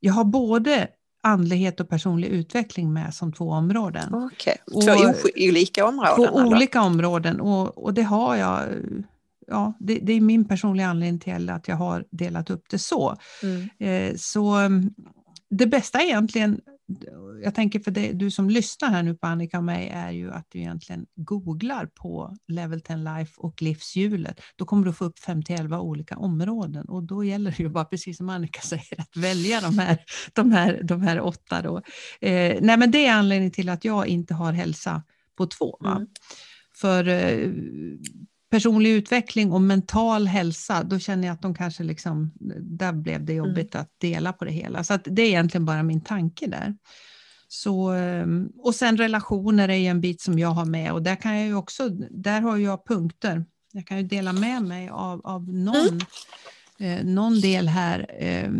jag 0.00 0.12
har 0.12 0.24
både 0.24 0.88
andlighet 1.22 1.80
och 1.80 1.88
personlig 1.88 2.28
utveckling 2.28 2.92
med 2.92 3.14
som 3.14 3.32
två 3.32 3.50
områden. 3.50 4.14
Okej, 4.14 4.56
okay. 4.66 5.12
två 5.12 5.28
olika 5.36 5.86
områden? 5.86 6.16
Två 6.16 6.40
då. 6.40 6.46
olika 6.46 6.82
områden 6.82 7.40
och, 7.40 7.78
och 7.78 7.94
det 7.94 8.02
har 8.02 8.36
jag 8.36 8.62
ja, 9.46 9.72
det, 9.78 9.98
det, 10.02 10.12
är 10.12 10.20
min 10.20 10.48
personliga 10.48 10.86
anledning 10.86 11.20
till 11.20 11.50
att 11.50 11.68
jag 11.68 11.76
har 11.76 12.04
delat 12.10 12.50
upp 12.50 12.64
det 12.70 12.78
så. 12.78 13.16
Mm. 13.42 13.68
Eh, 13.78 14.16
så 14.16 14.54
mm, 14.54 14.94
det 15.50 15.66
bästa 15.66 16.02
egentligen 16.02 16.60
jag 17.42 17.54
tänker 17.54 17.80
för 17.80 17.90
det, 17.90 18.12
du 18.12 18.30
som 18.30 18.50
lyssnar 18.50 18.88
här 18.88 19.02
nu 19.02 19.14
på 19.14 19.26
Annika 19.26 19.58
och 19.58 19.64
mig 19.64 19.88
är 19.88 20.10
ju 20.10 20.32
att 20.32 20.46
du 20.48 20.58
egentligen 20.58 21.06
googlar 21.14 21.86
på 21.86 22.36
Level 22.48 22.80
10 22.80 22.96
Life 22.96 23.32
och 23.36 23.62
livshjulet. 23.62 24.40
Då 24.56 24.64
kommer 24.64 24.86
du 24.86 24.92
få 24.92 25.04
upp 25.04 25.18
5-11 25.18 25.78
olika 25.78 26.16
områden 26.16 26.88
och 26.88 27.02
då 27.02 27.24
gäller 27.24 27.50
det 27.50 27.62
ju 27.62 27.68
bara, 27.68 27.84
precis 27.84 28.16
som 28.16 28.28
Annika 28.28 28.60
säger, 28.60 29.00
att 29.00 29.16
välja 29.16 29.60
de 29.60 29.78
här, 29.78 29.98
de 30.32 30.52
här, 30.52 30.80
de 30.82 31.02
här 31.02 31.20
åtta. 31.20 31.62
Då. 31.62 31.76
Eh, 32.20 32.58
nej 32.60 32.76
men 32.76 32.90
det 32.90 33.06
är 33.06 33.12
anledningen 33.12 33.52
till 33.52 33.68
att 33.68 33.84
jag 33.84 34.06
inte 34.06 34.34
har 34.34 34.52
hälsa 34.52 35.02
på 35.36 35.46
två. 35.46 35.78
Mm. 35.84 36.06
För 36.74 37.08
eh, 37.08 37.50
personlig 38.50 38.90
utveckling 38.90 39.52
och 39.52 39.60
mental 39.60 40.26
hälsa, 40.26 40.82
då 40.82 40.98
känner 40.98 41.28
jag 41.28 41.34
att 41.34 41.42
de 41.42 41.54
kanske 41.54 41.82
liksom, 41.82 42.32
där 42.60 42.92
blev 42.92 43.24
det 43.24 43.32
jobbigt 43.32 43.74
mm. 43.74 43.82
att 43.82 43.90
dela 44.00 44.32
på 44.32 44.44
det 44.44 44.50
hela. 44.50 44.84
Så 44.84 44.98
det 45.04 45.22
är 45.22 45.26
egentligen 45.26 45.64
bara 45.64 45.82
min 45.82 46.00
tanke 46.00 46.46
där. 46.46 46.74
Så, 47.48 47.90
ehm, 47.90 48.48
och 48.58 48.74
sen 48.74 48.96
relationer 48.96 49.68
är 49.68 49.90
en 49.90 50.00
bit 50.00 50.20
som 50.20 50.38
jag 50.38 50.48
har 50.48 50.64
med 50.64 50.92
och 50.92 51.02
där 51.02 51.16
kan 51.16 51.36
jag 51.36 51.46
ju 51.46 51.54
också, 51.54 51.88
där 52.10 52.40
har 52.40 52.56
jag 52.56 52.86
punkter. 52.86 53.44
Jag 53.72 53.86
kan 53.86 53.96
ju 53.96 54.02
dela 54.02 54.32
med 54.32 54.62
mig 54.62 54.88
av, 54.88 55.26
av 55.26 55.48
någon, 55.48 56.00
mm. 56.80 56.98
eh, 56.98 57.14
någon 57.14 57.40
del 57.40 57.68
här. 57.68 58.06
Eh, 58.18 58.50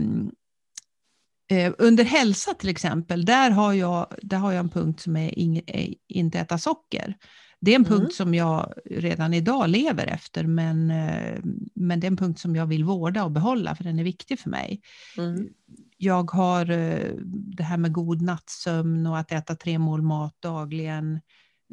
eh, 1.59 1.73
under 1.79 2.05
hälsa 2.05 2.55
till 2.55 2.69
exempel, 2.69 3.25
där 3.25 3.51
har 3.51 3.73
jag, 3.73 4.15
där 4.23 4.39
har 4.39 4.53
jag 4.53 4.61
en 4.61 4.69
punkt 4.69 5.01
som 5.01 5.17
är, 5.17 5.39
ing, 5.39 5.63
är 5.67 5.95
inte 6.09 6.39
äta 6.39 6.59
socker. 6.59 7.17
Det 7.61 7.71
är 7.71 7.77
en 7.77 7.85
punkt 7.85 8.01
mm. 8.01 8.11
som 8.11 8.35
jag 8.35 8.73
redan 8.85 9.35
idag 9.35 9.69
lever 9.69 10.07
efter, 10.07 10.45
men, 10.45 10.91
eh, 10.91 11.39
men 11.75 12.01
det 12.01 12.07
är 12.07 12.11
en 12.11 12.17
punkt 12.17 12.41
som 12.41 12.57
jag 12.57 12.67
vill 12.67 12.85
vårda 12.85 13.25
och 13.25 13.31
behålla, 13.31 13.77
för 13.77 13.85
den 13.85 13.99
är 13.99 14.05
viktig 14.05 14.39
för 14.39 14.51
mig. 14.51 14.81
Mm. 15.19 15.49
Jag 15.97 16.31
har 16.31 16.71
eh, 16.71 17.13
det 17.31 17.63
här 17.63 17.77
med 17.77 17.93
god 17.93 18.23
nattsömn 18.23 19.07
och 19.07 19.19
att 19.19 19.33
äta 19.33 19.57
tre 19.57 19.79
mål 19.79 20.03
mat 20.03 20.37
dagligen, 20.41 21.15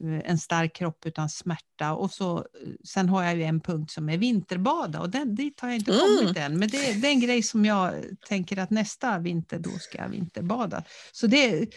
eh, 0.04 0.30
en 0.32 0.38
stark 0.38 0.76
kropp 0.76 1.06
utan 1.06 1.30
smärta 1.30 1.94
och 1.94 2.12
så, 2.12 2.46
sen 2.84 3.10
har 3.10 3.24
jag 3.24 3.36
ju 3.36 3.44
en 3.44 3.60
punkt 3.60 3.92
som 3.92 4.10
är 4.10 4.18
vinterbada 4.18 5.02
och 5.02 5.10
den, 5.10 5.36
dit 5.36 5.60
har 5.60 5.70
jag 5.70 5.78
inte 5.78 5.92
mm. 5.92 6.04
kommit 6.20 6.38
än. 6.38 6.60
Men 6.60 6.70
det, 6.70 7.02
det, 7.02 7.08
är 7.08 7.12
en 7.12 7.20
grej 7.20 7.44
som 7.44 7.66
jag 7.66 7.94
tänker 8.28 8.60
att 8.60 8.70
nästa 8.70 9.20
vinter 9.20 9.60
då 9.60 9.70
ska 9.70 9.98
jag 9.98 10.10
vinterbada. 10.10 10.84
Så 11.12 11.28
det, 11.28 11.70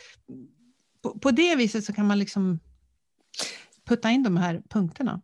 på, 1.03 1.19
på 1.19 1.31
det 1.31 1.57
viset 1.57 1.85
så 1.85 1.92
kan 1.92 2.07
man 2.07 2.19
liksom 2.19 2.61
putta 3.87 4.11
in 4.11 4.22
de 4.22 4.37
här 4.37 4.62
punkterna. 4.68 5.20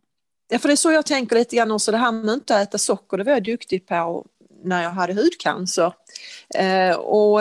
Ja, 0.49 0.59
för 0.59 0.67
det 0.67 0.73
är 0.73 0.75
så 0.75 0.91
jag 0.91 1.05
tänker 1.05 1.35
lite 1.35 1.55
grann 1.55 1.71
också, 1.71 1.91
det 1.91 1.97
här 1.97 2.11
med 2.11 2.29
att 2.29 2.35
inte 2.35 2.55
äta 2.55 2.77
socker, 2.77 3.17
det 3.17 3.23
var 3.23 3.31
jag 3.31 3.43
duktig 3.43 3.87
på 3.87 4.25
när 4.63 4.83
jag 4.83 4.89
hade 4.89 5.13
hudcancer. 5.13 5.93
Eh, 6.55 6.95
och, 6.95 7.39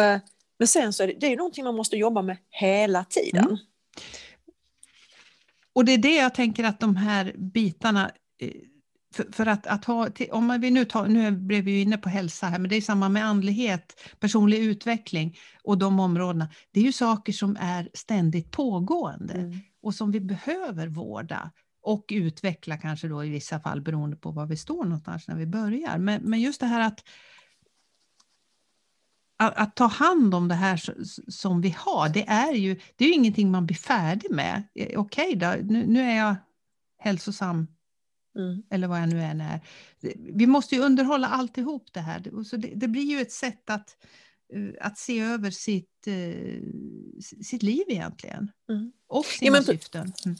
men 0.58 0.68
sen 0.68 0.92
så 0.92 1.02
är 1.02 1.06
det, 1.06 1.14
det 1.20 1.26
är 1.26 1.36
någonting 1.36 1.64
man 1.64 1.76
måste 1.76 1.96
jobba 1.96 2.22
med 2.22 2.36
hela 2.50 3.04
tiden. 3.04 3.44
Mm. 3.44 3.56
Och 5.72 5.84
det 5.84 5.92
är 5.92 5.98
det 5.98 6.14
jag 6.14 6.34
tänker 6.34 6.64
att 6.64 6.80
de 6.80 6.96
här 6.96 7.32
bitarna 7.36 8.10
eh, 8.40 8.50
för, 9.14 9.32
för 9.32 9.46
att, 9.46 9.66
att, 9.66 9.84
ha, 9.84 10.08
om 10.30 10.58
vi 10.60 10.70
nu 10.70 10.84
tar, 10.84 11.06
nu 11.06 11.30
blev 11.30 11.64
vi 11.64 11.80
inne 11.80 11.98
på 11.98 12.08
hälsa 12.08 12.46
här, 12.46 12.58
men 12.58 12.70
det 12.70 12.76
är 12.76 12.80
samma 12.80 13.08
med 13.08 13.24
andlighet, 13.26 14.00
personlig 14.20 14.58
utveckling 14.58 15.38
och 15.62 15.78
de 15.78 16.00
områdena. 16.00 16.48
Det 16.70 16.80
är 16.80 16.84
ju 16.84 16.92
saker 16.92 17.32
som 17.32 17.56
är 17.60 17.88
ständigt 17.94 18.50
pågående. 18.50 19.34
Mm 19.34 19.60
och 19.82 19.94
som 19.94 20.10
vi 20.10 20.20
behöver 20.20 20.88
vårda 20.88 21.50
och 21.82 22.04
utveckla 22.12 22.76
kanske 22.76 23.08
då 23.08 23.24
i 23.24 23.28
vissa 23.28 23.60
fall 23.60 23.80
beroende 23.80 24.16
på 24.16 24.30
var 24.30 24.46
vi 24.46 24.56
står 24.56 24.84
någonstans 24.84 25.28
när 25.28 25.36
vi 25.36 25.46
börjar. 25.46 25.98
Men, 25.98 26.22
men 26.22 26.40
just 26.40 26.60
det 26.60 26.66
här 26.66 26.80
att, 26.80 27.04
att, 29.36 29.56
att, 29.56 29.76
ta 29.76 29.86
hand 29.86 30.34
om 30.34 30.48
det 30.48 30.54
här 30.54 30.80
som 31.30 31.60
vi 31.60 31.74
har, 31.78 32.08
det 32.08 32.28
är 32.28 32.52
ju 32.52 32.80
det 32.96 33.04
är 33.04 33.08
ju 33.08 33.14
ingenting 33.14 33.50
man 33.50 33.66
blir 33.66 33.76
färdig 33.76 34.30
med. 34.30 34.62
Eh, 34.74 35.00
okej 35.00 35.36
då, 35.36 35.54
nu, 35.62 35.86
nu 35.86 36.00
är 36.00 36.16
jag 36.16 36.36
hälsosam 36.98 37.66
Mm. 38.36 38.62
Eller 38.70 38.88
vad 38.88 39.00
jag 39.00 39.08
nu 39.08 39.22
än 39.22 39.40
är. 39.40 39.60
Vi 40.18 40.46
måste 40.46 40.74
ju 40.74 40.80
underhålla 40.80 41.28
alltihop 41.28 41.92
det 41.92 42.00
här. 42.00 42.44
Så 42.44 42.56
det, 42.56 42.72
det 42.74 42.88
blir 42.88 43.02
ju 43.02 43.20
ett 43.20 43.32
sätt 43.32 43.70
att, 43.70 43.96
att 44.80 44.98
se 44.98 45.20
över 45.20 45.50
sitt, 45.50 46.06
uh, 46.08 46.62
sitt 47.42 47.62
liv 47.62 47.84
egentligen. 47.88 48.50
Mm 48.70 48.92
och 49.12 49.24
sina 49.24 49.46
ja, 49.46 49.52
men, 49.52 49.64
syften. 49.64 50.12
Mm. 50.26 50.36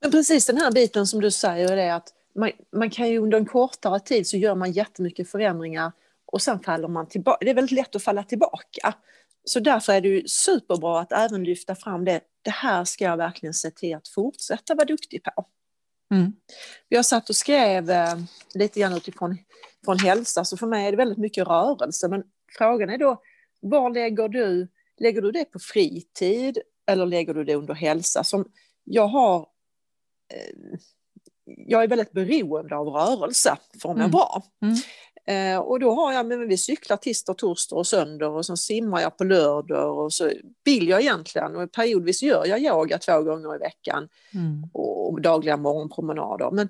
Men 0.00 0.10
precis 0.10 0.46
den 0.46 0.56
här 0.56 0.72
biten 0.72 1.06
som 1.06 1.20
du 1.20 1.30
säger 1.30 1.76
är 1.76 1.92
att 1.92 2.08
man, 2.34 2.50
man 2.76 2.90
kan 2.90 3.10
ju 3.10 3.18
under 3.18 3.38
en 3.38 3.46
kortare 3.46 4.00
tid 4.00 4.26
så 4.26 4.36
gör 4.36 4.54
man 4.54 4.72
jättemycket 4.72 5.30
förändringar 5.30 5.92
och 6.26 6.42
sen 6.42 6.60
faller 6.60 6.88
man 6.88 7.08
tillbaka. 7.08 7.44
Det 7.44 7.50
är 7.50 7.54
väldigt 7.54 7.78
lätt 7.78 7.96
att 7.96 8.02
falla 8.02 8.22
tillbaka. 8.22 8.94
Så 9.44 9.60
därför 9.60 9.92
är 9.92 10.00
det 10.00 10.08
ju 10.08 10.28
superbra 10.28 11.00
att 11.00 11.12
även 11.12 11.44
lyfta 11.44 11.74
fram 11.74 12.04
det. 12.04 12.20
Det 12.42 12.50
här 12.50 12.84
ska 12.84 13.04
jag 13.04 13.16
verkligen 13.16 13.54
se 13.54 13.70
till 13.70 13.94
att 13.94 14.08
fortsätta 14.08 14.74
vara 14.74 14.84
duktig 14.84 15.22
på. 15.22 15.46
Mm. 16.14 16.32
Jag 16.88 17.06
satt 17.06 17.28
och 17.28 17.36
skrev 17.36 17.90
eh, 17.90 18.16
lite 18.54 18.80
grann 18.80 18.92
utifrån 18.96 19.38
från 19.84 19.98
hälsa, 19.98 20.44
så 20.44 20.56
för 20.56 20.66
mig 20.66 20.86
är 20.86 20.90
det 20.90 20.96
väldigt 20.96 21.18
mycket 21.18 21.46
rörelse. 21.46 22.08
Men 22.08 22.22
frågan 22.58 22.90
är 22.90 22.98
då, 22.98 23.22
var 23.60 23.90
lägger 23.90 24.28
du, 24.28 24.68
lägger 24.98 25.22
du 25.22 25.32
det 25.32 25.44
på 25.44 25.58
fritid 25.58 26.58
eller 26.86 27.06
lägger 27.06 27.34
du 27.34 27.44
det 27.44 27.54
under 27.54 27.74
hälsa? 27.74 28.24
Som 28.24 28.44
jag 28.84 29.06
har, 29.06 29.38
eh, 30.34 30.78
jag 31.66 31.82
är 31.82 31.88
väldigt 31.88 32.12
beroende 32.12 32.76
av 32.76 32.86
rörelse 32.88 33.56
för 33.82 33.90
att 33.90 33.96
må 33.96 34.00
Mm. 34.02 34.10
bra. 34.10 34.42
Mm. 34.62 34.76
Eh, 35.26 35.58
och 35.60 35.80
då 35.80 35.94
har 35.94 36.12
jag, 36.12 36.26
men 36.26 36.48
vi 36.48 36.56
cyklar 36.58 36.96
tisdag, 36.96 37.34
torsdag 37.34 37.76
och 37.76 37.86
söndag 37.86 38.28
och 38.28 38.46
så 38.46 38.56
simmar 38.56 39.00
jag 39.00 39.16
på 39.16 39.24
lördag 39.24 39.98
och 39.98 40.12
så 40.12 40.30
vill 40.64 40.88
jag 40.88 41.00
egentligen 41.00 41.56
och 41.56 41.72
periodvis 41.72 42.22
gör 42.22 42.46
jag 42.46 42.60
yoga 42.60 42.98
två 42.98 43.22
gånger 43.22 43.54
i 43.56 43.58
veckan 43.58 44.08
Mm. 44.34 44.64
och 44.72 45.20
dagliga 45.20 45.56
morgonpromenader. 45.56 46.50
Men 46.50 46.68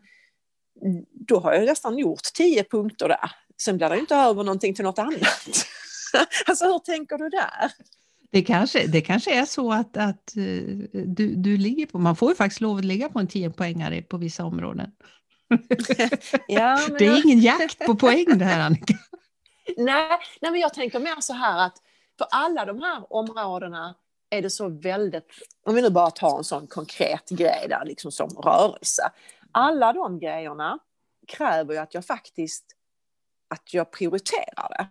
då 1.13 1.39
har 1.39 1.53
jag 1.53 1.65
nästan 1.65 1.99
gjort 1.99 2.23
tio 2.35 2.65
punkter 2.65 3.09
där. 3.09 3.31
Sen 3.63 3.77
blir 3.77 3.89
det 3.89 3.99
inte 3.99 4.15
över 4.17 4.45
någonting 4.45 4.75
till 4.75 4.85
något 4.85 4.99
annat. 4.99 5.21
alltså 6.47 6.65
hur 6.65 6.79
tänker 6.79 7.19
du 7.19 7.29
där? 7.29 7.73
Det 8.33 8.43
kanske, 8.43 8.87
det 8.87 9.01
kanske 9.01 9.35
är 9.41 9.45
så 9.45 9.73
att, 9.73 9.97
att 9.97 10.37
eh, 10.37 10.43
du, 11.07 11.35
du 11.37 11.57
ligger 11.57 11.87
på, 11.87 11.99
man 11.99 12.17
får 12.17 12.29
ju 12.31 12.35
faktiskt 12.35 12.61
lov 12.61 12.79
att 12.79 12.85
ligga 12.85 13.09
på 13.09 13.19
en 13.19 13.27
10 13.27 13.51
poängare 13.51 14.03
på 14.03 14.17
vissa 14.17 14.45
områden. 14.45 14.91
Ja, 16.49 16.79
Det 16.99 17.05
jag- 17.05 17.19
är 17.19 17.25
ingen 17.27 17.41
jakt 17.41 17.79
på 17.87 17.95
poäng 17.97 18.39
det 18.39 18.45
här 18.45 18.61
Annika. 18.61 18.95
Nej, 19.77 20.19
nej, 20.41 20.51
men 20.51 20.61
jag 20.61 20.75
tänker 20.75 21.01
mer 21.01 21.21
så 21.21 21.33
här 21.33 21.67
att 21.67 21.77
för 22.19 22.27
alla 22.31 22.65
de 22.65 22.81
här 22.83 23.13
områdena 23.13 23.95
är 24.31 24.43
det 24.43 24.51
så 24.51 24.69
väldigt, 24.69 25.27
om 25.67 25.75
vi 25.75 25.83
nu 25.83 25.91
bara 25.91 26.11
tar 26.11 26.39
en 26.39 26.45
sån 26.45 26.67
konkret 26.67 27.29
grej 27.31 27.67
där 27.69 27.85
liksom 27.85 28.13
som 28.13 28.29
rörelse. 28.29 29.03
Alla 29.53 29.93
de 29.93 30.19
grejerna 30.19 30.79
kräver 31.29 31.75
ju 31.75 31.81
att 31.81 31.95
jag 31.95 32.05
faktiskt 32.07 32.65
att 33.55 33.75
jag 33.75 33.91
prioriterar 33.91 34.69
det. 34.79 34.89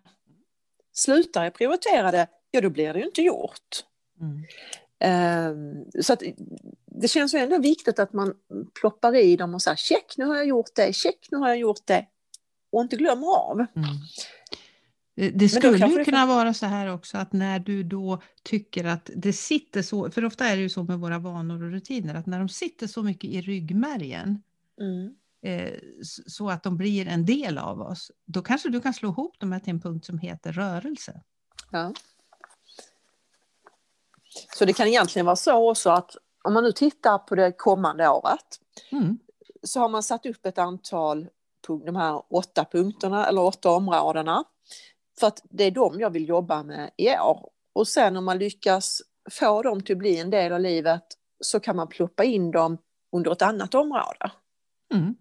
Slutar 1.00 1.44
jag 1.44 1.54
prioritera 1.54 2.12
det, 2.12 2.28
ja 2.52 2.62
då 2.62 2.70
blir 2.70 2.94
det 2.94 3.00
ju 3.00 3.06
inte 3.06 3.22
gjort. 3.22 3.84
Mm. 4.22 4.44
Ehm, 5.00 5.86
så 6.02 6.14
att 6.14 6.24
det 6.86 7.08
känns 7.08 7.34
ju 7.34 7.40
ändå 7.40 7.58
viktigt 7.60 8.00
att 8.00 8.14
man 8.14 8.34
ploppar 8.82 9.16
i 9.16 9.36
dem 9.36 9.54
och 9.54 9.62
säger 9.62 9.78
check 9.78 10.14
nu 10.18 10.26
har 10.26 10.36
jag 10.36 10.46
gjort 10.48 10.76
det, 10.76 10.94
check 10.94 11.28
nu 11.32 11.38
har 11.38 11.48
jag 11.48 11.58
gjort 11.58 11.86
det 11.86 12.06
och 12.72 12.82
inte 12.82 12.96
glömmer 12.96 13.28
av. 13.28 13.60
Mm. 13.60 13.68
Det- 15.34 15.50
skulle 15.50 15.78
ju 15.78 15.98
det 15.98 16.06
kunna 16.06 16.26
vara 16.26 16.54
så 16.54 16.66
här 16.66 16.94
också 16.94 17.18
att 17.18 17.34
när 17.34 17.60
du 17.60 17.84
då 17.84 18.22
tycker 18.44 18.86
att 18.86 19.10
det 19.16 19.34
sitter 19.34 19.82
så, 19.82 20.12
för 20.12 20.26
ofta 20.26 20.46
är 20.46 20.56
det 20.56 20.62
ju 20.62 20.70
så 20.70 20.84
med 20.84 21.00
våra 21.00 21.20
vanor 21.20 21.64
och 21.64 21.72
rutiner, 21.72 22.16
att 22.16 22.26
när 22.26 22.40
de 22.40 22.50
sitter 22.50 22.88
så 22.88 23.04
mycket 23.04 23.30
i 23.30 23.42
ryggmärgen 23.42 24.42
Mm. 24.82 25.14
Eh, 25.42 25.74
så 26.28 26.50
att 26.50 26.64
de 26.64 26.78
blir 26.78 27.08
en 27.08 27.26
del 27.26 27.58
av 27.58 27.82
oss, 27.82 28.12
då 28.26 28.42
kanske 28.42 28.70
du 28.70 28.82
kan 28.82 28.94
slå 28.94 29.10
ihop 29.10 29.40
dem 29.40 29.60
till 29.64 29.74
en 29.74 29.82
punkt 29.82 30.06
som 30.06 30.18
heter 30.18 30.52
rörelse. 30.52 31.22
Ja. 31.72 31.94
Så 34.56 34.66
det 34.66 34.74
kan 34.74 34.88
egentligen 34.88 35.26
vara 35.26 35.36
så 35.36 35.72
också 35.72 35.90
att 35.90 36.16
om 36.44 36.54
man 36.54 36.64
nu 36.64 36.72
tittar 36.72 37.18
på 37.18 37.36
det 37.36 37.52
kommande 37.52 38.10
året 38.10 38.60
Mm. 38.92 39.20
så 39.64 39.80
har 39.80 39.90
man 39.90 40.04
satt 40.04 40.26
upp 40.26 40.46
ett 40.46 40.58
antal, 40.58 41.30
de 41.86 41.96
här 41.96 42.24
åtta 42.30 42.66
punkterna 42.72 43.28
eller 43.28 43.42
åtta 43.42 43.70
områdena. 43.70 44.44
För 45.20 45.28
att 45.28 45.42
det 45.44 45.64
är 45.64 45.72
de 45.72 46.00
jag 46.00 46.10
vill 46.10 46.30
jobba 46.30 46.64
med 46.64 46.92
i 46.98 47.10
år. 47.10 47.50
Och 47.74 47.88
sen 47.88 48.18
om 48.18 48.26
man 48.26 48.38
lyckas 48.38 49.02
få 49.32 49.62
dem 49.62 49.82
till 49.82 49.96
att 49.96 50.00
bli 50.00 50.20
en 50.20 50.30
del 50.30 50.54
av 50.54 50.60
livet 50.60 51.04
så 51.40 51.60
kan 51.60 51.76
man 51.76 51.88
ploppa 51.88 52.24
in 52.24 52.52
dem 52.52 52.78
under 53.12 53.32
ett 53.32 53.42
annat 53.42 53.76
område. 53.76 54.32
Mm. 54.94 55.16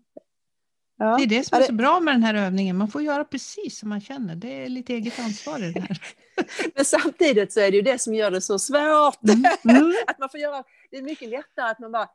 Ja. 0.99 1.17
Det 1.17 1.23
är 1.23 1.27
det 1.27 1.45
som 1.45 1.57
Ja, 1.57 1.59
är 1.59 1.61
det- 1.61 1.67
så 1.67 1.73
bra 1.75 2.01
med 2.01 2.15
den 2.15 2.23
här 2.23 2.35
övningen, 2.35 2.77
man 2.77 2.89
får 2.89 3.03
göra 3.03 3.25
precis 3.25 3.79
som 3.79 3.89
man 3.89 4.01
känner, 4.01 4.35
det 4.35 4.65
är 4.65 4.69
lite 4.69 4.95
eget 4.95 5.19
ansvar 5.19 5.65
i 5.65 5.73
det 5.73 5.81
här. 5.81 6.01
Men 6.75 6.85
samtidigt 6.85 7.53
så 7.53 7.61
är 7.61 7.71
det 7.71 7.77
ju 7.77 7.83
det 7.83 8.01
som 8.01 8.15
gör 8.15 8.31
det 8.31 8.41
så 8.41 8.59
svårt. 8.59 9.23
Mm. 9.29 9.45
Mm. 9.69 9.93
Att 10.07 10.19
man 10.19 10.31
får 10.31 10.41
göra, 10.41 10.63
det 10.91 10.97
är 10.97 11.03
mycket 11.03 11.29
lättare 11.29 11.71
att 11.71 11.79
man 11.79 11.93
bara, 11.93 12.09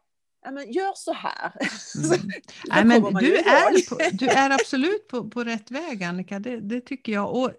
ja 0.46 0.52
men 0.52 0.72
gör 0.72 0.91
så 0.96 1.13
här. 1.13 1.52
Mm. 2.13 2.30
Nej, 2.69 2.86
men 2.86 3.13
du, 3.13 3.36
är 3.36 3.89
på, 3.89 3.98
du 4.12 4.28
är 4.28 4.50
absolut 4.50 5.08
på, 5.08 5.30
på 5.30 5.43
rätt 5.43 5.72
väg 5.72 6.04
Annika, 6.04 6.39
det, 6.39 6.60
det 6.60 6.82
tycker 6.82 7.12
jag. 7.12 7.36
Och, 7.36 7.52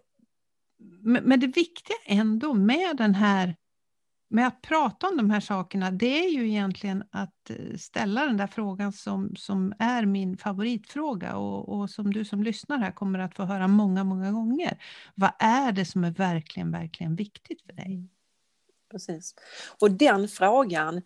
men 1.03 1.41
det 1.41 1.47
viktiga 1.47 1.97
ändå 2.07 2.55
med 2.55 2.97
den 2.97 3.15
här 3.15 3.57
med 4.35 4.47
att 4.47 4.63
prata 4.63 5.09
om 5.09 5.17
de 5.17 5.31
här 5.31 5.41
sakerna, 5.41 5.91
det 5.91 6.25
är 6.25 6.29
ju 6.29 6.49
egentligen 6.49 7.05
att 7.11 7.51
eh, 7.51 7.77
ställa 7.77 8.25
den 8.27 8.37
där 8.37 8.47
frågan 8.47 8.93
som, 8.93 9.37
som 9.37 9.75
är 9.79 10.07
min 10.07 10.37
favoritfråga 10.37 11.37
och, 11.37 11.69
och 11.69 11.91
som 11.91 12.13
du 12.13 12.25
som 12.25 12.43
lyssnar 12.43 12.79
här 12.79 12.91
kommer 12.91 13.19
att 13.19 13.35
få 13.35 13.43
höra 13.43 13.69
många, 13.69 14.05
många 14.05 14.33
gånger. 14.33 14.79
Vad 15.15 15.31
är 15.39 15.73
det 15.73 15.85
som 15.85 16.05
är 16.05 16.11
verkligen, 16.11 16.71
verkligen 16.71 17.17
viktigt 17.17 17.63
för 17.63 17.73
dig? 17.73 18.09
Precis. 18.91 19.35
Och 19.81 19.91
den 19.91 20.29
frågan 20.29 21.03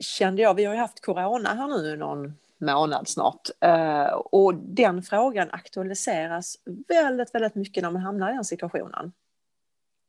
kände 0.00 0.42
jag, 0.42 0.54
vi 0.54 0.64
har 0.64 0.74
ju 0.74 0.80
haft 0.80 1.04
corona 1.04 1.48
här 1.48 1.68
nu 1.68 1.96
någon 1.96 2.34
månad 2.58 3.08
snart. 3.08 3.48
Eh, 3.60 4.12
och 4.14 4.54
den 4.54 5.02
frågan 5.02 5.48
aktualiseras 5.50 6.56
väldigt, 6.88 7.34
väldigt 7.34 7.54
mycket 7.54 7.82
när 7.82 7.90
man 7.90 8.02
hamnar 8.02 8.30
i 8.30 8.34
den 8.34 8.44
situationen. 8.44 9.12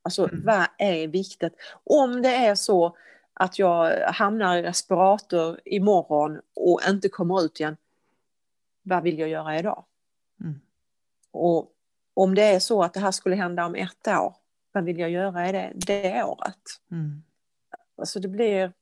Alltså 0.07 0.23
Mm. 0.23 0.45
vad 0.45 0.67
är 0.77 1.07
viktigt? 1.07 1.53
Om 1.83 2.21
det 2.21 2.35
är 2.35 2.55
så 2.55 2.97
att 3.33 3.59
jag 3.59 4.11
hamnar 4.11 4.57
i 4.57 4.61
respirator 4.61 5.59
imorgon 5.65 6.41
och 6.55 6.81
inte 6.89 7.09
kommer 7.09 7.45
ut 7.45 7.59
igen, 7.59 7.77
vad 8.83 9.03
vill 9.03 9.19
jag 9.19 9.29
göra 9.29 9.59
idag? 9.59 9.85
Mm. 10.41 10.59
Och 11.31 11.71
om 12.13 12.35
det 12.35 12.43
är 12.43 12.59
så 12.59 12.83
att 12.83 12.93
det 12.93 12.99
här 12.99 13.11
skulle 13.11 13.35
hända 13.35 13.65
om 13.65 13.75
ett 13.75 14.07
år, 14.07 14.35
vad 14.71 14.83
vill 14.83 14.99
jag 14.99 15.09
göra 15.09 15.49
i 15.49 15.51
det, 15.51 15.71
det 15.75 16.23
året? 16.23 16.63
Mm. 16.91 17.23
Alltså 17.97 18.19
det 18.19 18.27
blir, 18.27 18.73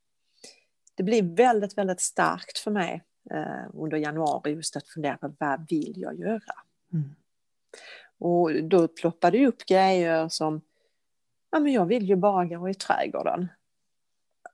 det 0.96 1.04
blir 1.04 1.36
väldigt, 1.36 1.78
väldigt 1.78 2.02
starkt 2.02 2.58
för 2.58 2.72
mig 2.72 3.04
eh, 3.32 3.66
under 3.74 3.98
januari 3.98 4.52
just 4.52 4.76
att 4.76 4.88
fundera 4.88 5.18
på 5.18 5.34
vad 5.40 5.70
vill 5.70 5.94
jag 5.98 6.20
göra? 6.20 6.54
Mm. 6.94 7.16
Och 8.18 8.64
då 8.64 8.88
ploppar 8.88 9.32
det 9.32 9.48
upp 9.48 9.66
grejer 9.66 10.30
som, 10.30 10.62
ja 11.52 11.60
men 11.60 11.74
jag 11.74 11.86
vill 11.86 12.10
ju 12.10 12.16
bara 12.16 12.46
gå 12.46 12.70
i 12.70 12.74
trädgården. 12.74 13.48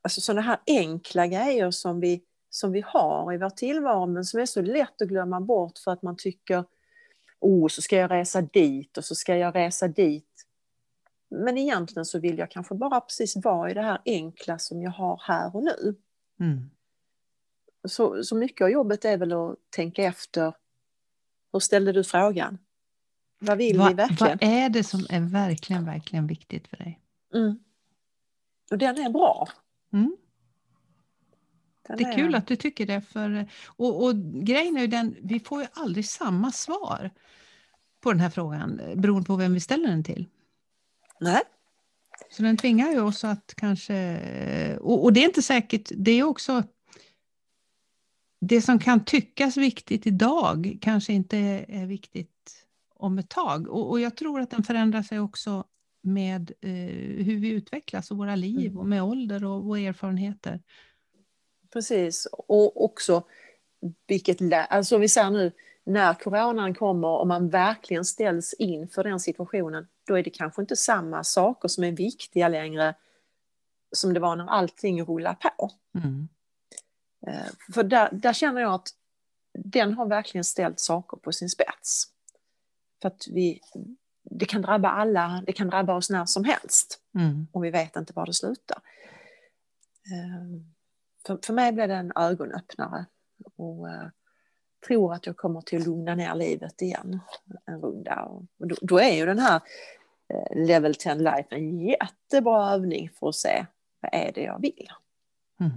Alltså 0.01 0.21
sådana 0.21 0.41
här 0.41 0.59
enkla 0.67 1.27
grejer 1.27 1.71
som 1.71 1.99
vi, 1.99 2.23
som 2.49 2.71
vi 2.71 2.83
har 2.87 3.33
i 3.33 3.37
vår 3.37 3.49
tillvaro 3.49 4.05
men 4.05 4.25
som 4.25 4.39
är 4.39 4.45
så 4.45 4.61
lätt 4.61 5.01
att 5.01 5.07
glömma 5.07 5.41
bort 5.41 5.77
för 5.77 5.91
att 5.91 6.01
man 6.01 6.17
tycker, 6.17 6.63
oh 7.39 7.67
så 7.67 7.81
ska 7.81 7.95
jag 7.95 8.11
resa 8.11 8.41
dit 8.41 8.97
och 8.97 9.05
så 9.05 9.15
ska 9.15 9.37
jag 9.37 9.55
resa 9.55 9.87
dit. 9.87 10.47
Men 11.29 11.57
egentligen 11.57 12.05
så 12.05 12.19
vill 12.19 12.37
jag 12.37 12.51
kanske 12.51 12.75
bara 12.75 13.01
precis 13.01 13.35
vara 13.35 13.71
i 13.71 13.73
det 13.73 13.81
här 13.81 14.01
enkla 14.05 14.59
som 14.59 14.81
jag 14.81 14.91
har 14.91 15.21
här 15.27 15.55
och 15.55 15.63
nu. 15.63 15.95
Mm. 16.39 16.69
Så, 17.87 18.23
så 18.23 18.35
mycket 18.35 18.65
av 18.65 18.69
jobbet 18.69 19.05
är 19.05 19.17
väl 19.17 19.33
att 19.33 19.55
tänka 19.69 20.03
efter, 20.03 20.53
hur 21.53 21.59
ställde 21.59 21.91
du 21.91 22.03
frågan? 22.03 22.57
Vad 23.43 23.57
vill 23.57 23.73
vi 23.73 23.77
Vad, 23.77 23.95
verkligen? 23.95 24.37
vad 24.41 24.49
är 24.49 24.69
det 24.69 24.83
som 24.83 25.05
är 25.09 25.19
verkligen, 25.19 25.85
verkligen 25.85 26.27
viktigt 26.27 26.67
för 26.67 26.77
dig? 26.77 26.99
Mm. 27.33 27.59
Och 28.71 28.77
den 28.77 28.97
är 28.97 29.09
bra. 29.09 29.49
Mm. 29.93 30.17
Den 31.87 31.97
Det 31.97 32.03
är 32.03 32.15
kul 32.15 32.35
att 32.35 32.47
du 32.47 32.55
tycker 32.55 32.85
det. 32.85 33.01
För, 33.01 33.49
och, 33.65 34.03
och 34.03 34.15
grejen 34.33 34.77
är 34.77 34.81
ju 34.81 34.87
den, 34.87 35.15
vi 35.21 35.39
får 35.39 35.61
ju 35.61 35.67
aldrig 35.73 36.05
samma 36.05 36.51
svar 36.51 37.09
på 38.01 38.11
den 38.11 38.19
här 38.21 38.29
frågan 38.29 38.81
beroende 38.95 39.27
på 39.27 39.35
vem 39.35 39.53
vi 39.53 39.59
ställer 39.59 39.87
den 39.87 40.03
till. 40.03 40.27
Nej. 41.19 41.41
Så 42.29 42.43
den 42.43 42.57
tvingar 42.57 42.91
ju 42.91 43.01
oss 43.01 43.23
att 43.23 43.53
kanske... 43.57 44.77
Och, 44.77 45.03
och 45.03 45.13
det 45.13 45.19
är 45.19 45.25
inte 45.25 45.41
säkert, 45.41 45.91
det 45.95 46.11
är 46.11 46.23
också... 46.23 46.63
Det 48.41 48.61
som 48.61 48.79
kan 48.79 49.05
tyckas 49.05 49.57
viktigt 49.57 50.07
idag 50.07 50.77
kanske 50.81 51.13
inte 51.13 51.37
är 51.67 51.85
viktigt 51.85 52.60
om 53.01 53.19
ett 53.19 53.29
tag. 53.29 53.67
Och, 53.67 53.89
och 53.89 53.99
jag 53.99 54.17
tror 54.17 54.41
att 54.41 54.49
den 54.49 54.63
förändrar 54.63 55.01
sig 55.01 55.19
också 55.19 55.63
med 56.03 56.51
eh, 56.61 56.69
hur 57.25 57.39
vi 57.39 57.49
utvecklas 57.49 58.11
och 58.11 58.17
våra 58.17 58.35
liv 58.35 58.67
Mm. 58.71 58.77
och 58.77 58.87
med 58.87 59.03
ålder 59.03 59.45
och, 59.45 59.67
och 59.67 59.79
erfarenheter. 59.79 60.61
Precis. 61.73 62.27
Och 62.31 62.83
också 62.83 63.23
vilket... 64.07 64.37
Alltså 64.69 64.97
vi 64.97 65.09
säger 65.09 65.29
nu, 65.31 65.51
när 65.83 66.13
coronan 66.13 66.73
kommer 66.73 67.07
och 67.07 67.27
man 67.27 67.49
verkligen 67.49 68.05
ställs 68.05 68.53
inför 68.53 69.03
den 69.03 69.19
situationen, 69.19 69.87
då 70.07 70.17
är 70.17 70.23
det 70.23 70.29
kanske 70.29 70.61
inte 70.61 70.75
samma 70.75 71.23
saker 71.23 71.67
som 71.67 71.83
är 71.83 71.91
viktiga 71.91 72.47
längre 72.47 72.95
som 73.91 74.13
det 74.13 74.19
var 74.19 74.35
när 74.35 74.47
allting 74.47 75.03
rullar 75.03 75.33
på. 75.33 75.71
Mm. 75.95 76.27
Eh, 77.27 77.51
För 77.73 77.83
där, 77.83 78.09
där 78.11 78.33
känner 78.33 78.61
jag 78.61 78.73
att 78.73 78.89
den 79.53 79.93
har 79.93 80.05
verkligen 80.05 80.43
ställt 80.43 80.79
saker 80.79 81.17
på 81.17 81.31
sin 81.31 81.49
spets. 81.49 82.07
För 83.01 83.07
att 83.07 83.27
vi, 83.27 83.59
det 84.23 84.45
kan 84.45 84.61
drabba 84.61 84.89
alla, 84.89 85.43
det 85.45 85.53
kan 85.53 85.69
drabba 85.69 85.95
oss 85.95 86.09
när 86.09 86.25
som 86.25 86.43
helst 86.43 86.97
Mm. 87.15 87.47
och 87.51 87.63
vi 87.63 87.71
vet 87.71 87.95
inte 87.95 88.13
var 88.13 88.25
det 88.25 88.33
slutar. 88.33 88.77
Eh, 90.11 90.61
För, 91.25 91.39
för 91.45 91.53
mig 91.53 91.71
blev 91.71 91.87
det 91.87 91.95
en 91.95 92.11
ögonöppnare 92.15 93.05
och 93.55 93.89
eh, 93.89 94.07
tror 94.87 95.13
att 95.13 95.25
jag 95.25 95.37
kommer 95.37 95.61
till 95.61 95.81
att 95.81 95.87
lugna 95.87 96.15
ner 96.15 96.35
livet 96.35 96.81
igen 96.81 97.19
en 97.65 97.81
runda. 97.81 98.23
Och 98.23 98.43
och 98.59 98.67
då, 98.67 98.75
då 98.81 98.99
är 98.99 99.11
ju 99.15 99.25
den 99.25 99.39
här 99.39 99.61
eh, 100.27 100.65
Level 100.65 100.95
10 100.95 101.15
Life 101.15 101.47
en 101.49 101.79
jättebra 101.79 102.71
övning 102.71 103.09
för 103.19 103.29
att 103.29 103.35
se 103.35 103.65
vad 103.99 104.13
är 104.13 104.31
det 104.31 104.41
jag 104.41 104.61
vill. 104.61 104.89
Mm. 105.59 105.71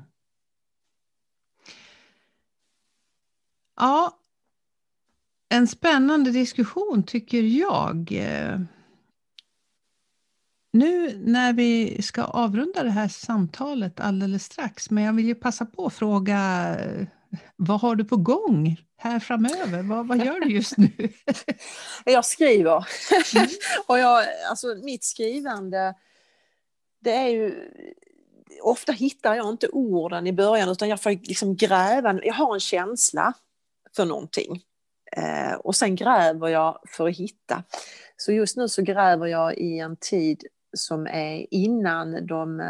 Ja, 3.76 4.18
en 5.54 5.66
spännande 5.66 6.30
diskussion 6.30 7.02
tycker 7.02 7.42
jag. 7.42 8.10
Nu 10.72 11.18
när 11.24 11.52
vi 11.52 12.02
ska 12.02 12.22
avrunda 12.22 12.82
det 12.82 12.90
här 12.90 13.08
samtalet 13.08 14.00
alldeles 14.00 14.44
strax, 14.44 14.90
men 14.90 15.04
jag 15.04 15.12
vill 15.12 15.26
ju 15.26 15.34
passa 15.34 15.66
på 15.66 15.86
att 15.86 15.94
fråga 15.94 16.76
vad 17.56 17.80
har 17.80 17.96
du 17.96 18.04
på 18.04 18.16
gång 18.16 18.76
här 18.96 19.20
framöver? 19.20 19.82
Vad, 19.82 20.06
vad 20.06 20.24
gör 20.24 20.40
du 20.40 20.54
just 20.54 20.76
nu? 20.76 20.90
jag 22.04 22.24
skriver. 22.24 22.88
Mm. 23.36 23.48
och 23.86 23.98
jag, 23.98 24.24
alltså, 24.50 24.66
mitt 24.82 25.04
skrivande, 25.04 25.94
det 27.00 27.12
är 27.12 27.28
ju... 27.28 27.70
Ofta 28.62 28.92
hittar 28.92 29.34
jag 29.34 29.48
inte 29.48 29.68
orden 29.68 30.26
i 30.26 30.32
början 30.32 30.68
utan 30.68 30.88
jag 30.88 31.02
får 31.02 31.10
liksom 31.10 31.56
gräva. 31.56 32.20
Jag 32.22 32.34
har 32.34 32.54
en 32.54 32.60
känsla 32.60 33.32
för 33.96 34.04
någonting. 34.04 34.62
Eh, 35.16 35.55
och 35.55 35.77
sen 35.77 35.96
gräver 35.96 36.48
jag 36.48 36.79
för 36.88 37.09
att 37.09 37.16
hitta. 37.16 37.62
Så 38.16 38.33
just 38.33 38.57
nu 38.57 38.68
så 38.68 38.83
gräver 38.83 39.27
jag 39.27 39.59
i 39.59 39.79
en 39.79 39.96
tid 39.96 40.44
som 40.77 41.07
är 41.07 41.46
innan, 41.50 42.27
de, 42.27 42.62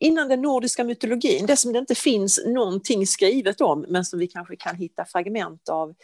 innan 0.00 0.28
den 0.28 0.42
nordiska 0.42 0.84
mytologin, 0.84 1.46
det 1.46 1.56
som 1.56 1.72
det 1.72 1.78
inte 1.78 1.94
finns 1.94 2.42
någonting 2.46 3.06
skrivet 3.06 3.60
om 3.60 3.84
men 3.88 4.04
som 4.04 4.18
vi 4.18 4.26
kanske 4.26 4.56
kan 4.56 4.76
hitta 4.76 5.04
fragment 5.04 5.68
av 5.68 5.94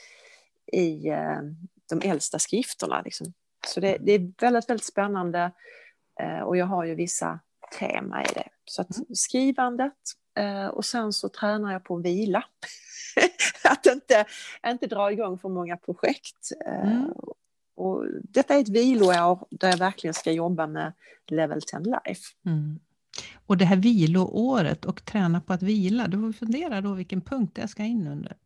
i 0.73 1.09
eh, 1.09 1.41
de 1.89 2.09
äldsta 2.09 2.39
skrifterna. 2.39 3.03
Liksom. 3.05 3.33
Så 3.67 3.81
det, 3.81 3.97
det, 4.01 4.13
är 4.13 4.33
väldigt, 4.41 4.71
väldigt 4.71 4.87
spännande 4.87 5.53
eh, 6.21 6.41
och 6.41 6.57
jag 6.57 6.67
har 6.67 6.85
ju 6.85 6.95
vissa 6.95 7.41
tema 7.79 8.25
i 8.25 8.27
det. 8.35 8.49
Så 8.65 8.83
att 8.83 8.97
mm. 8.97 9.07
skrivandet 9.15 9.93
eh, 9.93 10.20
och 10.73 10.85
sen 10.85 11.13
så 11.13 11.29
tränar 11.29 11.73
jag 11.73 11.85
på 11.85 11.97
vila. 11.97 12.45
att 13.65 13.87
inte, 13.87 14.25
inte 14.67 14.87
dra 14.87 15.13
igång 15.13 15.39
för 15.39 15.49
många 15.49 15.77
projekt. 15.77 16.53
Mm. 16.67 17.13
Och 17.75 18.05
detta 18.23 18.55
är 18.55 18.61
ett 18.61 18.69
viloår 18.69 19.47
där 19.51 19.69
jag 19.69 19.79
verkligen 19.79 20.15
ska 20.15 20.33
jobba 20.33 20.67
med 20.67 20.93
Level 21.27 21.63
10 21.63 21.79
Life. 21.81 22.23
Mm. 22.47 22.79
Och 23.47 23.57
det 23.57 23.65
här 23.65 23.77
viloåret 23.77 24.85
och 24.85 25.05
träna 25.05 25.41
på 25.41 25.53
att 25.53 25.63
vila, 25.63 26.07
du 26.07 26.19
får 26.19 26.33
fundera 26.33 26.81
då 26.81 26.93
vilken 26.93 27.21
punkt 27.21 27.53
det 27.55 27.69
ska 27.69 27.83
in 27.83 28.07
under. 28.07 28.37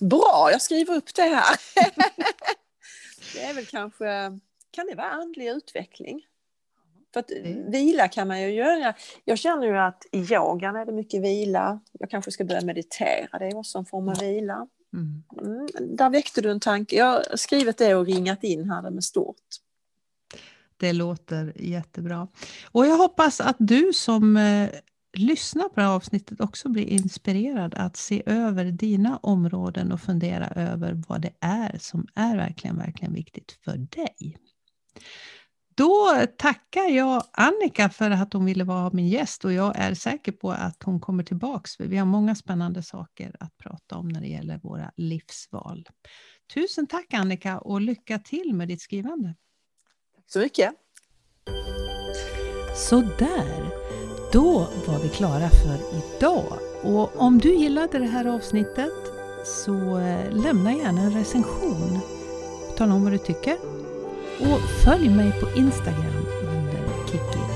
Bra, 0.00 0.48
jag 0.52 0.62
skriver 0.62 0.96
upp 0.96 1.14
det 1.14 1.22
här. 1.22 1.56
det 3.34 3.42
är 3.42 3.54
väl 3.54 3.66
kanske, 3.66 4.06
kan 4.70 4.86
det 4.86 4.94
vara 4.94 5.10
andlig 5.10 5.48
utveckling? 5.48 6.26
För 7.16 7.20
att 7.20 7.30
mm. 7.30 7.70
vila 7.70 8.08
kan 8.08 8.28
man 8.28 8.42
ju 8.42 8.48
göra. 8.50 8.94
Jag 9.24 9.38
känner 9.38 9.66
ju 9.66 9.78
att 9.78 10.06
i 10.12 10.18
yogan 10.18 10.76
är 10.76 10.86
det 10.86 10.92
mycket 10.92 11.22
vila. 11.22 11.80
Jag 11.92 12.10
kanske 12.10 12.30
ska 12.30 12.44
börja 12.44 12.60
meditera, 12.60 13.38
det 13.38 13.46
är 13.46 13.56
också 13.56 13.78
en 13.78 13.84
form 13.84 14.08
av 14.08 14.18
vila. 14.18 14.66
Mm. 14.92 15.22
Mm, 15.42 15.96
där 15.96 16.10
väckte 16.10 16.40
du 16.40 16.50
en 16.50 16.60
tanke. 16.60 16.96
Jag 16.96 17.06
har 17.06 17.36
skrivit 17.36 17.78
det 17.78 17.94
och 17.94 18.06
ringat 18.06 18.44
in 18.44 18.70
här 18.70 18.90
med 18.90 19.04
stort. 19.04 19.36
Det 20.76 20.92
låter 20.92 21.52
jättebra. 21.56 22.28
Och 22.72 22.86
jag 22.86 22.96
hoppas 22.96 23.40
att 23.40 23.56
du 23.58 23.92
som 23.92 24.36
eh, 24.36 24.70
lyssnar 25.12 25.68
på 25.68 25.74
det 25.74 25.82
här 25.82 25.94
avsnittet 25.94 26.40
också 26.40 26.68
blir 26.68 26.86
inspirerad 26.86 27.74
att 27.74 27.96
se 27.96 28.22
över 28.26 28.64
dina 28.64 29.16
områden 29.16 29.92
och 29.92 30.00
fundera 30.00 30.46
över 30.46 31.02
vad 31.08 31.20
det 31.20 31.32
är 31.40 31.78
som 31.80 32.06
är 32.14 32.36
verkligen, 32.36 32.78
verkligen 32.78 33.14
viktigt 33.14 33.58
för 33.64 33.76
dig. 33.76 34.38
Då 35.76 36.26
tackar 36.38 36.88
jag 36.90 37.22
Annika 37.32 37.88
för 37.88 38.10
att 38.10 38.32
hon 38.32 38.44
ville 38.44 38.64
vara 38.64 38.90
min 38.92 39.08
gäst 39.08 39.44
och 39.44 39.52
jag 39.52 39.76
är 39.76 39.94
säker 39.94 40.32
på 40.32 40.50
att 40.50 40.82
hon 40.82 41.00
kommer 41.00 41.24
tillbaks. 41.24 41.76
För 41.76 41.84
vi 41.84 41.96
har 41.96 42.06
många 42.06 42.34
spännande 42.34 42.82
saker 42.82 43.36
att 43.40 43.56
prata 43.56 43.96
om 43.96 44.08
när 44.08 44.20
det 44.20 44.26
gäller 44.26 44.58
våra 44.58 44.92
livsval. 44.96 45.88
Tusen 46.54 46.86
tack 46.86 47.14
Annika 47.14 47.58
och 47.58 47.80
lycka 47.80 48.18
till 48.18 48.54
med 48.54 48.68
ditt 48.68 48.80
skrivande. 48.80 49.34
Tack 50.14 50.24
så 50.26 50.38
mycket. 50.38 50.74
Så 52.76 53.00
där, 53.00 53.66
då 54.32 54.68
var 54.86 55.02
vi 55.02 55.08
klara 55.08 55.48
för 55.48 55.78
idag. 55.98 56.58
Och 56.82 57.20
om 57.20 57.38
du 57.38 57.54
gillade 57.54 57.98
det 57.98 58.06
här 58.06 58.24
avsnittet 58.24 58.92
så 59.44 59.98
eh, 59.98 60.32
lämna 60.32 60.72
gärna 60.72 61.00
en 61.00 61.12
recension. 61.12 62.00
Tala 62.76 62.94
om 62.94 63.02
vad 63.02 63.12
du 63.12 63.18
tycker 63.18 63.75
och 64.40 64.60
följ 64.84 65.08
mig 65.08 65.32
på 65.40 65.58
Instagram 65.58 66.26
under 66.48 67.06
Kiki 67.06 67.46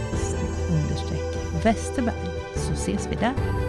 Westerberg 1.65 2.15
så 2.55 2.73
ses 2.73 3.09
vi 3.11 3.17
där. 3.17 3.60